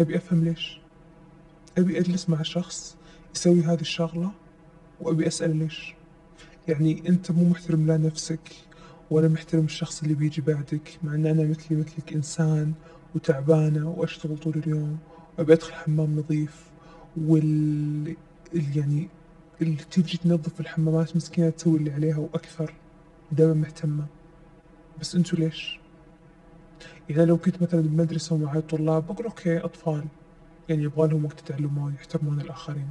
أبي 0.00 0.16
أفهم 0.16 0.44
ليش؟ 0.44 0.80
أبي 1.78 1.98
أجلس 1.98 2.28
مع 2.30 2.42
شخص 2.42 2.96
يسوي 3.36 3.60
هذه 3.62 3.80
الشغلة 3.80 4.30
وأبي 5.00 5.26
أسأل 5.26 5.56
ليش؟ 5.56 5.94
يعني 6.68 7.02
أنت 7.08 7.30
مو 7.30 7.44
محترم 7.48 7.86
لا 7.86 7.96
نفسك 7.96 8.52
ولا 9.10 9.28
محترم 9.28 9.64
الشخص 9.64 10.02
اللي 10.02 10.14
بيجي 10.14 10.42
بعدك 10.42 10.98
مع 11.04 11.14
أن 11.14 11.26
أنا 11.26 11.42
مثلي 11.44 11.78
مثلك 11.78 12.12
إنسان 12.12 12.72
وتعبانة 13.14 13.88
وأشتغل 13.90 14.38
طول 14.38 14.54
اليوم 14.66 14.98
وأبي 15.38 15.52
أدخل 15.52 15.72
حمام 15.72 16.16
نظيف 16.18 16.64
وال 17.16 18.08
ال- 18.54 18.76
يعني 18.78 19.08
اللي 19.62 19.76
تيجي 19.90 20.18
تنظف 20.18 20.60
الحمامات 20.60 21.16
مسكينة 21.16 21.50
تسوي 21.50 21.78
اللي 21.78 21.92
عليها 21.92 22.16
وأكثر 22.18 22.74
دائما 23.32 23.54
مهتمة. 23.54 24.06
بس 25.00 25.14
أنتوا 25.14 25.38
ليش؟ 25.38 25.80
يعني 27.10 27.24
لو 27.24 27.36
كنت 27.38 27.62
مثلا 27.62 27.80
بمدرسة 27.80 28.34
ومعي 28.34 28.60
طلاب 28.60 29.06
بقول 29.06 29.26
أوكي 29.26 29.58
أطفال. 29.58 30.04
يعني 30.68 30.82
يبغى 30.82 31.08
لهم 31.08 31.24
وقت 31.24 31.40
يتعلمون 31.40 31.94
يحترمون 31.94 32.40
الآخرين. 32.40 32.90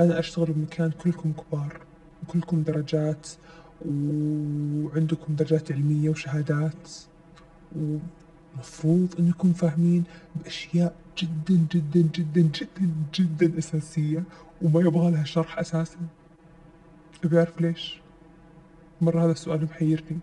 أنا 0.00 0.18
أشتغل 0.18 0.52
بمكان 0.52 0.90
كلكم 0.90 1.32
كبار 1.32 1.80
وكلكم 2.22 2.62
درجات 2.62 3.28
وعندكم 3.86 5.34
درجات 5.34 5.72
علمية 5.72 6.10
وشهادات. 6.10 6.90
ومفروض 7.76 9.14
أنكم 9.18 9.52
فاهمين 9.52 10.04
بأشياء 10.36 10.94
جدا 11.18 11.66
جدا 11.74 12.08
جدا 12.14 12.40
جدا 12.40 12.92
جدا 13.14 13.58
أساسية 13.58 14.22
وما 14.62 14.80
يبغى 14.80 15.10
لها 15.10 15.24
شرح 15.24 15.58
أساسا. 15.58 15.98
أبي 17.24 17.38
أعرف 17.38 17.60
ليش؟ 17.60 18.00
مرة 19.00 19.24
هذا 19.24 19.32
السؤال 19.32 19.64
محيرني. 19.64 20.18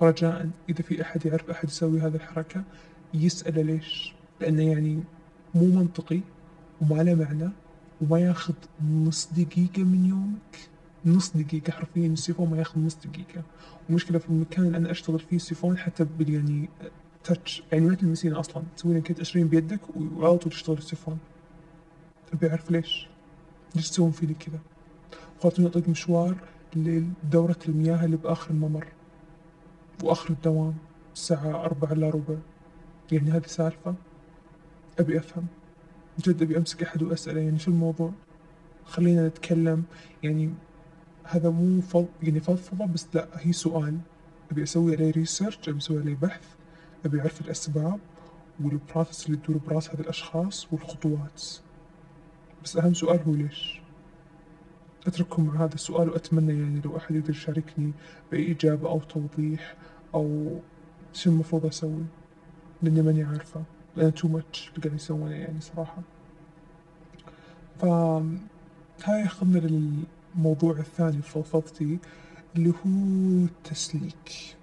فرجاء 0.00 0.50
إذا 0.68 0.82
في 0.82 1.02
أحد 1.02 1.26
يعرف 1.26 1.50
أحد 1.50 1.68
يسوي 1.68 2.00
هذه 2.00 2.14
الحركة 2.14 2.64
يسأله 3.14 3.62
ليش؟ 3.62 4.14
لأنه 4.40 4.62
يعني 4.62 5.02
مو 5.56 5.66
منطقي 5.80 6.20
وما 6.80 7.02
له 7.02 7.14
معنى 7.14 7.50
وما 8.00 8.20
ياخذ 8.20 8.54
نص 8.90 9.28
دقيقة 9.36 9.82
من 9.82 10.06
يومك. 10.06 10.68
نص 11.06 11.36
دقيقة 11.36 11.72
حرفيا 11.72 12.06
السيفون 12.06 12.50
ما 12.50 12.58
ياخذ 12.58 12.80
نص 12.80 12.96
دقيقة. 13.04 13.42
ومشكلة 13.90 14.18
في 14.18 14.28
المكان 14.28 14.66
اللي 14.66 14.76
أنا 14.76 14.90
أشتغل 14.90 15.18
فيه 15.18 15.36
السيفون 15.36 15.78
حتى 15.78 16.04
بال 16.18 16.34
يعني 16.34 16.68
تاتش 17.24 17.62
يعني 17.72 17.86
ما 17.86 17.94
تلمسينه 17.94 18.40
أصلا. 18.40 18.62
تسوين 18.76 19.02
كذا 19.02 19.16
تأشرين 19.16 19.48
بيدك 19.48 19.80
وعلى 19.96 20.38
طول 20.38 20.52
تشتغل 20.52 20.78
السيفون 20.78 21.18
أبي 22.32 22.50
أعرف 22.50 22.70
ليش؟ 22.70 23.08
ليش 23.74 23.90
تسوون 23.90 24.10
فيني 24.10 24.34
كذا؟ 24.34 24.58
خاطرني 25.42 25.68
أطيق 25.68 25.88
مشوار 25.88 26.34
لدورة 26.76 27.56
المياه 27.68 28.04
اللي 28.04 28.16
بآخر 28.16 28.50
الممر 28.50 28.86
وآخر 30.04 30.30
الدوام. 30.30 30.74
الساعة 31.14 31.64
أربعة 31.64 31.92
إلا 31.92 32.10
ربع. 32.10 32.34
يعني 33.12 33.30
هذه 33.30 33.46
سالفة. 33.46 33.94
أبي 34.98 35.18
أفهم. 35.18 35.46
جد 36.18 36.42
أبي 36.42 36.56
أمسك 36.56 36.82
أحد 36.82 37.02
وأسأله 37.02 37.40
يعني 37.40 37.58
شو 37.58 37.70
الموضوع؟ 37.70 38.12
خلينا 38.84 39.28
نتكلم. 39.28 39.84
يعني 40.22 40.54
هذا 41.24 41.50
مو 41.50 41.80
فض 41.80 42.06
يعني 42.22 42.40
فضفضة 42.40 42.86
بس 42.86 43.06
لا 43.14 43.28
هي 43.34 43.52
سؤال. 43.52 43.98
أبي 44.50 44.62
أسوي 44.62 44.96
عليه 44.96 45.10
research 45.10 45.68
أبي 45.68 45.78
أسوي 45.78 46.00
عليه 46.00 46.14
بحث 46.14 46.44
أبي 47.04 47.20
أعرف 47.20 47.40
الأسباب 47.40 47.98
وال 48.60 48.75
process 48.75 49.26
اللي 49.26 49.36
تدور 49.36 49.58
براس 49.58 49.90
هذه 49.90 50.00
الأشخاص 50.00 50.72
والخطوات. 50.72 51.42
بس 52.64 52.76
أهم 52.76 52.94
سؤال 52.94 53.20
هو 53.22 53.34
ليش؟ 53.34 53.80
أترككم 55.06 55.46
مع 55.46 55.64
هذا 55.64 55.74
السؤال 55.74 56.10
وأتمنى 56.10 56.60
يعني 56.60 56.80
لو 56.84 56.96
أحد 56.96 57.14
يقدر 57.14 57.30
يشاركني 57.30 57.92
بأي 58.32 58.52
إجابة 58.52 58.88
أو 58.88 59.00
توضيح 59.00 59.76
أو 60.14 60.56
شو 61.12 61.30
المفروض 61.30 61.66
أسوي؟ 61.66 62.04
لأني 62.82 63.02
ماني 63.02 63.22
عارفة. 63.24 63.62
لأن 63.96 64.14
too 64.14 64.28
much 64.28 64.68
اللي 64.68 64.80
قاعد 64.80 64.94
يسوونه 64.94 65.34
يعني 65.34 65.60
صراحة 65.60 66.02
ف 67.80 67.84
هاي 69.04 69.20
ياخذنا 69.20 69.58
للموضوع 69.58 70.78
الثاني 70.78 71.22
في 71.22 71.30
فضفضتي 71.30 71.98
اللي 72.56 72.70
هو 72.70 73.44
التسليك. 73.44 74.56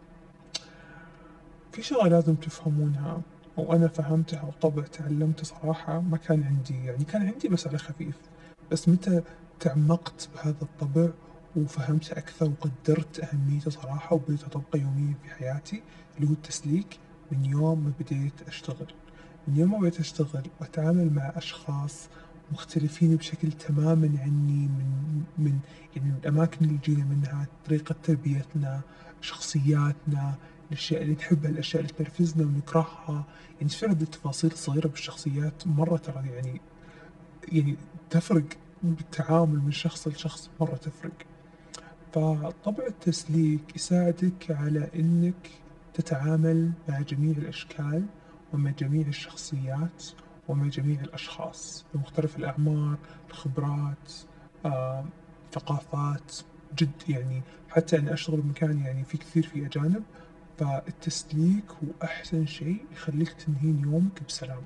في 1.72 1.82
شغلة 1.82 2.08
لازم 2.08 2.36
تفهمونها 2.36 3.22
وأنا 3.58 3.88
فهمتها 3.88 4.44
وطبع 4.44 4.84
تعلمت 4.84 5.46
صراحة 5.46 6.02
ما 6.02 6.18
كان 6.18 6.44
عندي 6.44 6.86
يعني 6.86 7.04
كان 7.04 7.28
عندي 7.28 7.48
بس 7.48 7.68
على 7.68 7.78
خفيف. 7.78 8.18
بس 8.72 8.90
متى 8.90 9.22
تعمقت 9.60 10.30
بهذا 10.36 10.62
الطبع 10.62 11.10
وفهمت 11.56 12.12
أكثر 12.12 12.46
وقدرت 12.52 13.20
أهميته 13.20 13.72
صراحة 13.72 14.16
وبديت 14.16 14.44
أطبقه 14.44 14.80
يوميا 14.80 15.16
في 15.24 15.30
حياتي 15.30 15.84
اللي 16.18 16.30
هو 16.30 16.34
التسليك 16.34 17.00
من 17.32 17.46
يوم 17.46 17.84
ما 17.84 17.92
بديت 18.00 18.48
أشتغل. 18.48 18.94
يوم 19.48 19.72
ما 19.72 19.80
بديت 19.80 20.00
أشتغل 20.00 20.44
وأتعامل 20.62 21.14
مع 21.14 21.32
أشخاص 21.36 22.10
مختلفين 22.52 23.16
بشكل 23.16 23.52
تماما 23.52 24.20
عني 24.20 24.68
من 24.68 25.24
من 25.38 25.60
يعني 25.96 26.10
من 26.10 26.16
الأماكن 26.24 26.66
اللي 26.66 26.80
جينا 26.84 27.06
منها 27.06 27.48
طريقة 27.66 27.96
تربيتنا 28.04 28.82
شخصياتنا 29.22 30.36
الأشياء 30.72 31.02
اللي 31.02 31.14
نحبها، 31.14 31.52
الأشياء 31.52 31.82
اللي 31.82 31.94
تنرفزنا 31.94 32.46
ونكرهها، 32.46 33.26
يعني 33.60 33.70
فعلًا 33.70 33.94
التفاصيل 33.94 34.52
الصغيرة 34.52 34.88
بالشخصيات 34.88 35.68
مرة 35.68 35.98
ترى 35.98 36.28
يعني 36.28 36.62
يعني 37.52 37.78
تفرق 38.10 38.44
بالتعامل 38.84 39.60
من 39.60 39.72
شخص 39.72 40.08
لشخص 40.08 40.50
مرة 40.62 40.76
تفرق، 40.76 41.14
فطبع 42.14 42.88
التسليك 42.88 43.76
يساعدك 43.76 44.52
على 44.52 44.90
إنك 44.96 45.50
تتعامل 45.94 46.72
مع 46.90 47.02
جميع 47.02 47.38
الأشكال 47.38 48.06
ومع 48.54 48.72
جميع 48.72 49.08
الشخصيات 49.08 50.04
ومع 50.48 50.68
جميع 50.68 51.02
الأشخاص 51.02 51.86
بمختلف 51.94 52.38
الأعمار، 52.38 52.98
الخبرات، 53.30 54.14
آآ 54.66 55.06
ثقافات، 55.52 56.36
جد 56.78 57.10
يعني 57.10 57.42
حتى 57.70 57.98
إني 57.98 58.14
أشتغل 58.14 58.42
بمكان 58.42 58.80
يعني 58.80 59.04
فيه 59.04 59.18
كثير 59.18 59.44
فيه 59.44 59.66
أجانب، 59.66 60.04
فالتسليك 60.58 61.72
هو 61.72 61.88
أحسن 62.04 62.46
شيء 62.46 62.86
يخليك 62.92 63.34
تنهين 63.34 63.80
يومك 63.80 64.24
بسلام، 64.28 64.62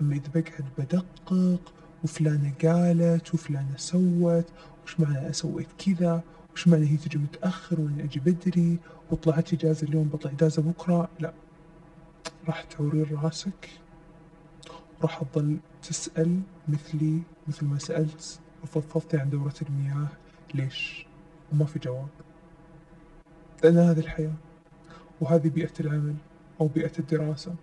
أما 0.00 0.14
إذا 0.14 0.28
باقعد 0.34 0.64
بادقق 0.78 1.72
وفلانة 2.04 2.52
قالت 2.62 3.34
وفلانة 3.34 3.76
سوت، 3.76 4.46
وش 4.84 5.00
معنى 5.00 5.32
سويت 5.32 5.68
كذا، 5.78 6.22
وش 6.54 6.68
معنى 6.68 6.90
هي 6.90 6.96
تجي 6.96 7.18
متأخر 7.18 7.80
وأنا 7.80 8.04
أجي 8.04 8.20
بدري، 8.20 8.78
وطلعت 9.10 9.52
إجازة 9.52 9.86
اليوم 9.86 10.08
بطلع 10.08 10.30
إجازة 10.32 10.62
بكرة، 10.62 11.08
لأ، 11.20 11.32
راح 12.46 12.62
تعورين 12.62 13.06
راسك، 13.22 13.70
وراح 15.00 15.22
تظل 15.22 15.56
تسأل 15.82 16.40
مثلي 16.68 17.22
مثل 17.48 17.66
ما 17.66 17.78
سألت 17.78 18.40
وفضفضتِ 18.62 19.14
عن 19.14 19.30
دورة 19.30 19.54
المياه 19.68 20.08
ليش؟ 20.54 21.06
وما 21.52 21.64
في 21.64 21.78
جواب، 21.78 22.08
لأن 23.64 23.78
هذي 23.78 24.00
الحياة، 24.00 24.34
وهذي 25.20 25.48
بيئة 25.48 25.80
العمل 25.80 26.14
أو 26.60 26.66
بيئة 26.66 26.98
الدراسة، 26.98 27.54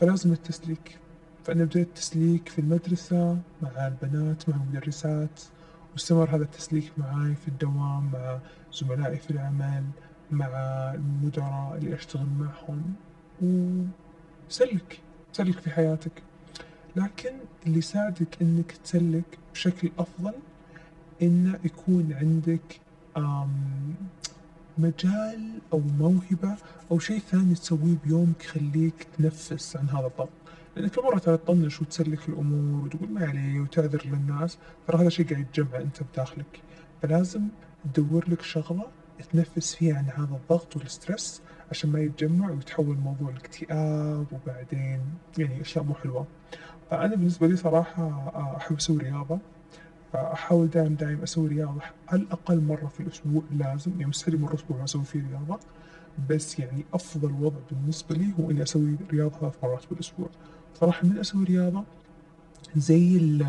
فلازم 0.00 0.32
التسليك، 0.32 0.98
فأنا 1.44 1.64
بديت 1.64 1.88
تسليك 1.94 2.48
في 2.48 2.58
المدرسة 2.58 3.38
مع 3.62 3.86
البنات 3.86 4.48
مع 4.48 4.56
المدرسات، 4.56 5.40
واستمر 5.92 6.36
هذا 6.36 6.44
التسليك 6.44 6.92
معاي 6.98 7.34
في 7.34 7.48
الدوام 7.48 8.10
مع 8.12 8.38
زملائي 8.72 9.16
في 9.16 9.30
العمل، 9.30 9.84
مع 10.30 10.46
المدراء 10.94 11.78
اللي 11.78 11.94
أشتغل 11.94 12.26
معهم، 12.38 12.94
وسلِّك، 13.42 15.00
سلِّك 15.32 15.58
في 15.58 15.70
حياتك، 15.70 16.22
لكن 16.96 17.30
اللي 17.66 17.78
يساعدك 17.78 18.42
إنك 18.42 18.72
تسلِّك 18.72 19.38
بشكل 19.52 19.90
أفضل 19.98 20.32
إنه 21.22 21.58
يكون 21.64 22.12
عندك 22.12 22.80
مجال 24.78 25.58
أو 25.72 25.80
موهبة 25.98 26.56
أو 26.90 26.98
شيء 26.98 27.18
ثاني 27.18 27.54
تسويه 27.54 27.96
بيومك 28.04 28.44
يخليك 28.44 29.06
تنفس 29.18 29.76
عن 29.76 29.88
هذا 29.88 30.06
الضغط، 30.06 30.28
لأن 30.76 30.88
كل 30.88 31.02
مرة 31.02 31.18
ترى 31.18 31.36
تطنش 31.36 31.82
وتسلك 31.82 32.28
الأمور 32.28 32.84
وتقول 32.84 33.10
ما 33.10 33.26
عليه 33.26 33.60
وتعذر 33.60 34.02
للناس، 34.06 34.58
ترى 34.86 35.02
هذا 35.02 35.08
شيء 35.08 35.30
قاعد 35.30 35.40
يتجمع 35.40 35.76
أنت 35.76 36.02
بداخلك، 36.12 36.60
فلازم 37.02 37.48
تدور 37.84 38.30
لك 38.30 38.42
شغلة 38.42 38.86
تنفس 39.32 39.74
فيها 39.74 39.96
عن 39.96 40.04
هذا 40.04 40.36
الضغط 40.42 40.76
والستريس 40.76 41.42
عشان 41.72 41.92
ما 41.92 42.00
يتجمع 42.00 42.50
ويتحول 42.50 42.90
الموضوع 42.90 43.30
لاكتئاب 43.30 44.26
وبعدين 44.32 45.00
يعني 45.38 45.60
أشياء 45.60 45.84
مو 45.84 45.94
حلوة، 45.94 46.26
فأنا 46.90 47.16
بالنسبة 47.16 47.46
لي 47.46 47.56
صراحة 47.56 48.02
آه، 48.02 48.56
أحب 48.56 48.76
أسوي 48.76 48.98
رياضة. 48.98 49.38
فأحاول 50.12 50.70
دايم 50.70 50.94
دايم 50.94 51.22
أسوي 51.22 51.48
رياضة 51.48 51.80
على 52.08 52.22
الأقل 52.22 52.60
مرة 52.60 52.86
في 52.86 53.00
الأسبوع 53.00 53.42
لازم. 53.58 53.90
يعني 53.90 54.06
مستحيل 54.06 54.40
مرة 54.40 54.54
أسبوع 54.54 54.84
أسوي 54.84 55.04
فيه 55.04 55.22
رياضة، 55.30 55.58
بس 56.30 56.58
يعني 56.58 56.84
أفضل 56.94 57.32
وضع 57.40 57.56
بالنسبة 57.70 58.14
لي 58.14 58.32
هو 58.40 58.50
إني 58.50 58.62
أسوي 58.62 58.96
رياضة 59.10 59.38
ثلاث 59.40 59.54
مرات 59.62 59.82
بالأسبوع، 59.90 60.28
صراحة 60.80 61.06
من 61.06 61.18
أسوي 61.18 61.44
رياضة 61.44 61.84
زي 62.76 63.16
ال 63.16 63.46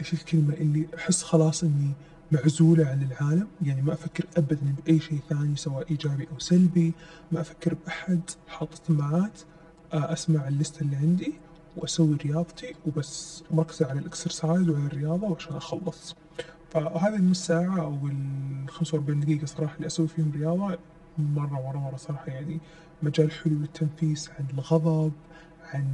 إيش 0.00 0.12
الكلمة 0.12 0.54
اللي 0.54 0.86
أحس 0.98 1.22
خلاص 1.22 1.64
إني 1.64 1.92
معزولة 2.32 2.86
عن 2.86 3.02
العالم، 3.02 3.48
يعني 3.62 3.82
ما 3.82 3.92
أفكر 3.92 4.24
أبدًا 4.36 4.74
بأي 4.84 5.00
شيء 5.00 5.20
ثاني 5.28 5.56
سواء 5.56 5.90
إيجابي 5.90 6.28
أو 6.32 6.38
سلبي، 6.38 6.92
ما 7.32 7.40
أفكر 7.40 7.74
بأحد، 7.74 8.20
حاط 8.48 8.68
اجتماعات، 8.72 9.40
آه، 9.92 10.12
أسمع 10.12 10.48
الليستة 10.48 10.80
اللي 10.80 10.96
عندي 10.96 11.32
وأسوي 11.76 12.16
رياضتي 12.16 12.74
وبس، 12.86 13.42
مركزة 13.50 13.86
على 13.86 13.98
الإكسرسايز 14.00 14.68
وعلى 14.68 14.86
الرياضة 14.86 15.26
وعشان 15.26 15.56
أخلص، 15.56 16.14
فهذي 16.70 17.16
النص 17.16 17.46
ساعة 17.46 17.80
أو 17.80 18.08
الخمسة 18.64 18.94
وأربعين 18.98 19.20
دقيقة 19.20 19.46
صراحة 19.46 19.76
اللي 19.76 19.86
أسوي 19.86 20.08
فيهم 20.08 20.32
رياضة 20.34 20.78
مرة 21.18 21.60
مرة 21.70 21.78
مرة 21.78 21.96
صراحة 21.96 22.26
يعني 22.26 22.58
مجال 23.02 23.32
حلو. 23.32 23.54
للتنفيس 23.54 24.30
عن 24.30 24.44
الغضب، 24.54 25.12
عن 25.72 25.84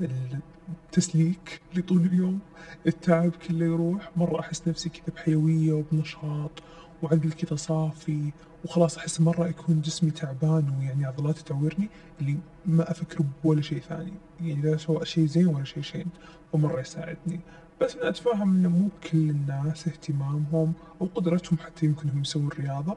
التسليك 0.00 1.60
لطول 1.76 2.06
اليوم، 2.06 2.38
التعب 2.86 3.30
كله 3.30 3.64
يروح، 3.66 4.10
مرة 4.16 4.40
أحس 4.40 4.68
نفسي 4.68 4.88
كذا 4.88 5.14
بحيوية 5.16 5.72
وبنشاط 5.72 6.62
وعقلي 7.02 7.30
كذا 7.30 7.56
صافي 7.56 8.32
وخلاص 8.64 8.98
أحس 8.98 9.20
مرة 9.20 9.48
يكون 9.48 9.80
جسمي 9.80 10.10
تعبان 10.10 10.78
ويعني 10.78 11.06
عضلاتي 11.06 11.44
تعورني 11.44 11.88
اللي 12.20 12.38
ما 12.66 12.90
أفكر 12.90 13.24
بولا 13.44 13.62
شيء 13.62 13.80
ثاني، 13.80 14.12
يعني 14.40 14.62
لا 14.62 14.76
سواء 14.76 15.04
شيء 15.04 15.26
زين 15.26 15.46
ولا 15.46 15.64
شيء 15.64 15.82
شين، 15.82 16.06
فمرة 16.52 16.80
يساعدني، 16.80 17.40
بس 17.80 17.96
أنا 17.96 18.08
أتفهم 18.08 18.56
إنه 18.56 18.68
مو 18.68 18.88
كل 19.10 19.30
الناس 19.30 19.88
اهتمامهم 19.88 20.72
أو 21.00 21.06
قدرتهم 21.06 21.58
حتى 21.58 21.86
يمكن 21.86 22.08
إنهم 22.08 22.20
يسوون 22.20 22.48
رياضة، 22.48 22.96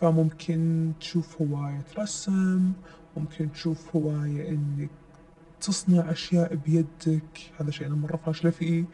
فممكن 0.00 0.92
تشوف 1.00 1.42
هواية 1.42 1.84
رسم، 1.98 2.72
ممكن 3.16 3.52
تشوف 3.52 3.96
هواية 3.96 4.48
إنك 4.48 4.90
تصنع 5.62 6.10
أشياء 6.10 6.54
بيدك، 6.54 7.52
هذا 7.60 7.70
شيء 7.70 7.86
أنا 7.86 7.96
مرة 7.96 8.16
فاشلة 8.16 8.50
فيه، 8.50 8.84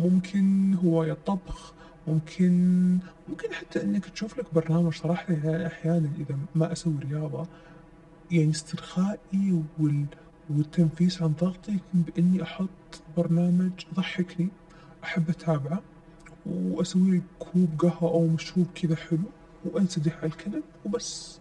ممكن 0.00 0.74
هواية 0.74 1.12
طبخ، 1.12 1.72
ممكن 2.08 2.52
ممكن 3.28 3.52
حتى 3.52 3.82
إنك 3.82 4.04
تشوف 4.08 4.38
لك 4.38 4.54
برنامج 4.54 4.94
صراحة 4.94 5.32
يعني 5.32 5.66
أحيانًا 5.66 6.10
إذا 6.18 6.36
ما 6.54 6.72
أسوي 6.72 6.94
رياضة. 6.98 7.46
يعني 8.30 8.50
استرخائي 8.50 9.62
وال 9.78 10.06
والتنفيس 10.50 11.22
عن 11.22 11.32
ضغطي 11.40 11.72
يكون 11.72 12.02
بإني 12.02 12.42
أحط 12.42 13.02
برنامج 13.16 13.72
يضحكني. 13.92 14.48
أحب 15.04 15.30
أتابعه، 15.30 15.82
وأسوي 16.46 17.10
لي 17.10 17.22
كوب 17.38 17.68
قهوة 17.78 18.10
أو 18.10 18.26
مشروب 18.26 18.66
كذا 18.74 18.96
حلو 18.96 19.18
وأنسدح 19.64 20.16
على 20.16 20.26
الكنب 20.26 20.62
وبس، 20.84 21.40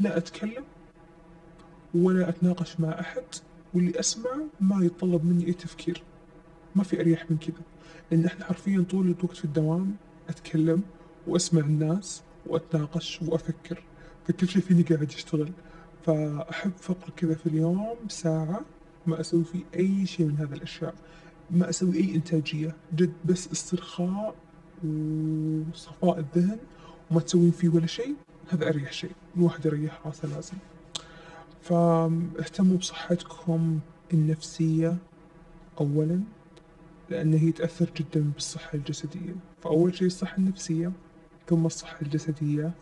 لا 0.00 0.16
أتكلم 0.16 0.64
ولا 1.94 2.28
أتناقش 2.28 2.80
مع 2.80 3.00
أحد، 3.00 3.24
واللي 3.76 4.00
أسمعه 4.00 4.46
ما 4.60 4.84
يتطلب 4.84 5.24
مني 5.24 5.46
أي 5.46 5.52
تفكير، 5.52 6.02
ما 6.76 6.82
في 6.82 7.00
أريح 7.00 7.30
من 7.30 7.36
كذا، 7.36 7.62
لأن 8.10 8.24
إحنا 8.24 8.44
حرفيًا 8.44 8.84
طول 8.90 9.06
الوقت 9.06 9.36
في 9.36 9.44
الدوام 9.44 9.94
أتكلم 10.28 10.82
وأسمع 11.26 11.60
الناس 11.60 12.22
وأتناقش 12.46 13.22
وأفكر، 13.22 13.82
فكل 14.24 14.48
شي 14.48 14.60
فيني 14.60 14.82
قاعد 14.82 15.12
يشتغل. 15.12 15.52
فأحب 16.06 16.72
فقرة 16.80 17.10
كذا 17.16 17.34
في 17.34 17.46
اليوم 17.46 17.96
ساعة 18.08 18.60
ما 19.06 19.20
أسوي 19.20 19.44
فيه 19.44 19.64
أي 19.74 20.06
شيء 20.06 20.26
من 20.26 20.36
هذه 20.36 20.52
الأشياء، 20.52 20.94
ما 21.50 21.68
أسوي 21.68 21.96
أي 21.96 22.14
إنتاجية، 22.14 22.76
جد 22.96 23.12
بس 23.24 23.52
استرخاء 23.52 24.34
وصفاء 24.84 26.18
الذهن 26.18 26.58
وما 27.10 27.20
تسوين 27.20 27.50
فيه 27.50 27.68
ولا 27.68 27.86
شيء، 27.86 28.14
هذا 28.48 28.68
أريح 28.68 28.92
شيء، 28.92 29.12
الواحد 29.36 29.66
يريح 29.66 30.06
راسه 30.06 30.28
لازم، 30.28 30.56
فاهتموا 31.68 32.76
بصحتكم 32.76 33.80
النفسية 34.12 34.96
أولًا، 35.80 36.20
لأن 37.10 37.34
هي 37.34 37.52
تأثر 37.52 37.90
جدًا 37.96 38.30
بالصحة 38.34 38.74
الجسدية، 38.74 39.34
فأول 39.62 39.94
شي 39.94 40.06
الصحة 40.06 40.38
النفسية 40.38 40.92
ثم 41.48 41.66
الصحة 41.66 41.96
الجسدية 42.02 42.72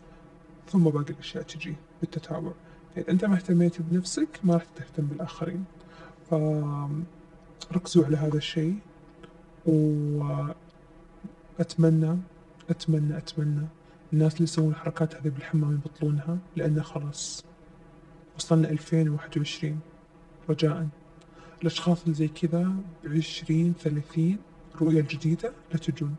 ثم 0.67 0.83
باقي 0.83 1.13
الأشياء 1.13 1.43
تجي 1.43 1.75
بالتتابع. 2.01 2.51
إذا 2.97 3.11
أنت 3.11 3.25
ما 3.25 3.35
اهتميت 3.35 3.81
بنفسك 3.81 4.39
ما 4.43 4.53
راح 4.53 4.65
تهتم 4.75 5.05
بالآخرين، 5.05 5.65
فركزوا 6.29 8.05
على 8.05 8.17
هذا 8.17 8.37
الشيء، 8.37 8.75
وأتمنى 9.65 10.47
أتمنى 12.69 13.17
أتمنى 13.17 13.67
الناس 14.13 14.33
اللي 14.33 14.43
يسوون 14.43 14.69
الحركات 14.69 15.15
هذي 15.15 15.29
بالحمام 15.29 15.73
يبطلونها 15.73 16.37
لأن 16.55 16.83
خلاص 16.83 17.45
وصلنا 18.37 18.69
ألفين 18.69 19.09
وواحد 19.09 19.37
وعشرين. 19.37 19.79
رجاءً. 20.49 20.87
الأشخاص 21.61 22.03
اللي 22.03 22.15
زي 22.15 22.27
كذا 22.27 22.75
بعشرين 23.03 23.73
ثلاثين 23.79 24.37
الرؤية 24.75 24.99
الجديدة 24.99 25.53
لا 25.71 25.77
تجون. 25.77 26.15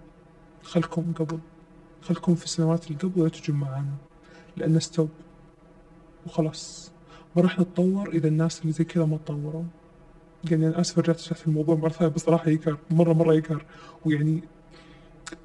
خلكم 0.63 1.13
قبل. 1.13 1.39
خلكم 2.03 2.35
في 2.35 2.45
السنوات 2.45 2.87
اللي 2.87 2.99
قبل 2.99 3.23
لا 3.23 3.29
تجون 3.29 3.57
معانا. 3.57 3.95
لأن 4.57 4.81
stop 4.81 5.09
وخلاص. 6.27 6.93
ما 7.37 7.43
راح 7.43 7.61
نتطور 7.61 8.09
إذا 8.09 8.29
الناس 8.29 8.61
اللي 8.61 8.73
زي 8.73 8.85
كذا 8.85 9.05
ما 9.05 9.17
تطوروا. 9.17 9.65
يعني 10.51 10.67
أنا 10.67 10.81
آسف 10.81 10.99
رجعت 10.99 11.21
في 11.21 11.47
الموضوع 11.47 11.75
مرة 11.75 11.89
ثانية 11.89 12.13
بصراحة 12.13 12.51
يقهر. 12.51 12.79
مرة 12.91 13.13
مرة 13.13 13.35
يقهر. 13.35 13.65
ويعني 14.05 14.41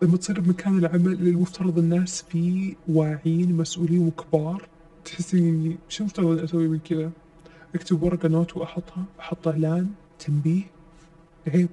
لما 0.01 0.17
تصير 0.17 0.39
بمكان 0.39 0.77
العمل 0.77 1.11
اللي 1.11 1.29
المفترض 1.29 1.77
الناس 1.77 2.21
فيه 2.21 2.75
واعيين 2.87 3.57
مسؤولين 3.57 4.07
وكبار 4.07 4.67
تحسين 5.11 5.47
إني 5.47 5.77
شو 5.89 6.03
المفترض 6.03 6.27
إني 6.27 6.43
أسوي 6.43 6.67
من 6.67 6.79
كذا؟ 6.79 7.11
أكتب 7.75 8.03
ورقة 8.03 8.27
note 8.29 8.57
وأحطها، 8.57 9.03
أحط 9.19 9.47
إعلان، 9.47 9.91
تنبيه، 10.19 10.63
عيب، 11.47 11.69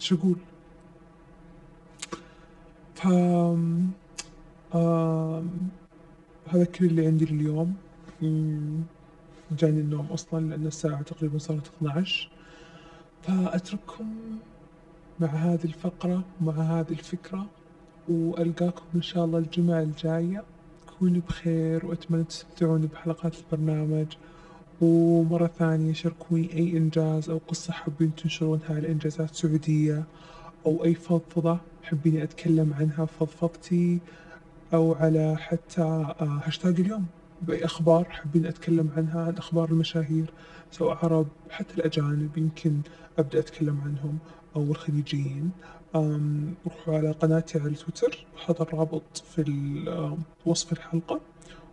إيش 0.00 0.12
أقول؟ 0.12 0.36
ف 2.94 3.06
هذا 6.48 6.64
كل 6.64 6.84
اللي 6.84 7.06
عندي 7.06 7.24
لليوم، 7.24 7.76
جاني 9.58 9.80
النوم 9.80 10.06
أصلًا 10.06 10.48
لأن 10.50 10.66
الساعة 10.66 11.02
تقريبًا 11.02 11.38
صارت 11.38 11.70
12:00 11.82 12.30
فأترككم 13.22 14.06
مع 15.20 15.28
هذه 15.28 15.64
الفقرة 15.64 16.24
ومع 16.40 16.52
هذه 16.52 16.90
الفكرة، 16.90 17.46
وألقاكم 18.08 18.84
إن 18.94 19.02
شاء 19.02 19.24
الله 19.24 19.38
الجمعة 19.38 19.82
الجاية، 19.82 20.44
كونوا 21.04 21.22
بخير 21.28 21.86
وأتمنى 21.86 22.24
تستمتعون 22.24 22.80
بحلقات 22.80 23.34
البرنامج، 23.38 24.06
ومرة 24.80 25.46
ثانية 25.46 25.92
شاركوني 25.92 26.52
أي 26.52 26.76
إنجاز 26.76 27.30
أو 27.30 27.40
قصة 27.48 27.72
حابين 27.72 28.14
تنشرونها 28.14 28.74
على 28.74 28.88
إنجازات 28.88 29.34
سعودية، 29.34 30.04
أو 30.66 30.84
أي 30.84 30.94
فضفضة 30.94 31.58
حابين 31.82 32.20
أتكلم 32.20 32.74
عنها 32.74 33.04
فضفضتي، 33.04 33.98
أو 34.74 34.94
على 34.94 35.36
حتى 35.36 35.82
آآ 35.82 36.40
هاشتاج 36.44 36.80
اليوم. 36.80 37.06
بأي 37.42 37.64
أخبار 37.64 38.04
حابين 38.04 38.46
أتكلم 38.46 38.90
عنها 38.96 39.24
عن 39.24 39.36
أخبار 39.36 39.70
المشاهير 39.70 40.30
سواء 40.70 40.98
عرب 41.02 41.26
حتى 41.50 41.74
الأجانب 41.74 42.38
يمكن 42.38 42.80
أبدأ 43.18 43.38
أتكلم 43.38 43.80
عنهم 43.80 44.18
أو 44.56 44.62
الخليجيين، 44.62 45.50
روحوا 45.94 46.98
على 46.98 47.10
قناتي 47.10 47.58
على 47.58 47.68
التويتر. 47.68 48.26
وحاط 48.34 48.60
الرابط 48.60 49.16
في 49.16 50.24
وصف 50.46 50.72
الحلقة، 50.72 51.20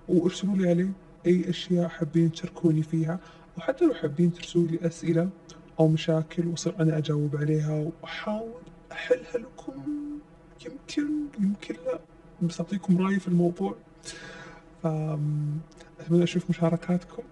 وارسلوا 0.09 0.55
لي 0.55 0.69
عليه 0.69 0.91
أي 1.25 1.49
أشياء 1.49 1.87
حابين 1.87 2.31
تشاركوني 2.31 2.83
فيها، 2.83 3.19
وحتى 3.57 3.85
لو 3.85 3.93
حابين 3.93 4.33
ترسلوا 4.33 4.67
لي 4.67 4.87
أسئلة 4.87 5.29
أو 5.79 5.87
مشاكل 5.87 6.47
وأصير 6.47 6.75
أنا 6.79 6.97
أجاوب 6.97 7.35
عليها. 7.35 7.91
وأحاول 8.01 8.61
أحلها 8.91 9.37
لكم. 9.37 9.73
يمكن، 10.65 11.07
يمكن 11.39 11.75
لأ، 11.85 11.99
بس 12.41 12.61
أعطيكم 12.61 12.97
رأيي 12.97 13.19
في 13.19 13.27
الموضوع، 13.27 13.75
أتمنى 15.99 16.23
أشوف 16.23 16.49
مشاركاتكم، 16.49 17.23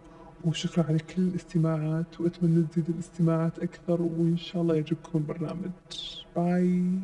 وشكرًا 0.43 0.85
على 0.85 0.99
كل 0.99 1.21
الاستماعات، 1.21 2.21
وأتمنى 2.21 2.67
تزيد 2.67 2.89
الاستماعات 2.89 3.59
أكثر، 3.59 4.01
وإن 4.01 4.37
شاء 4.37 4.61
الله 4.61 4.75
يعجبكم 4.75 5.17
البرنامج، 5.19 5.71
باي. 6.35 6.99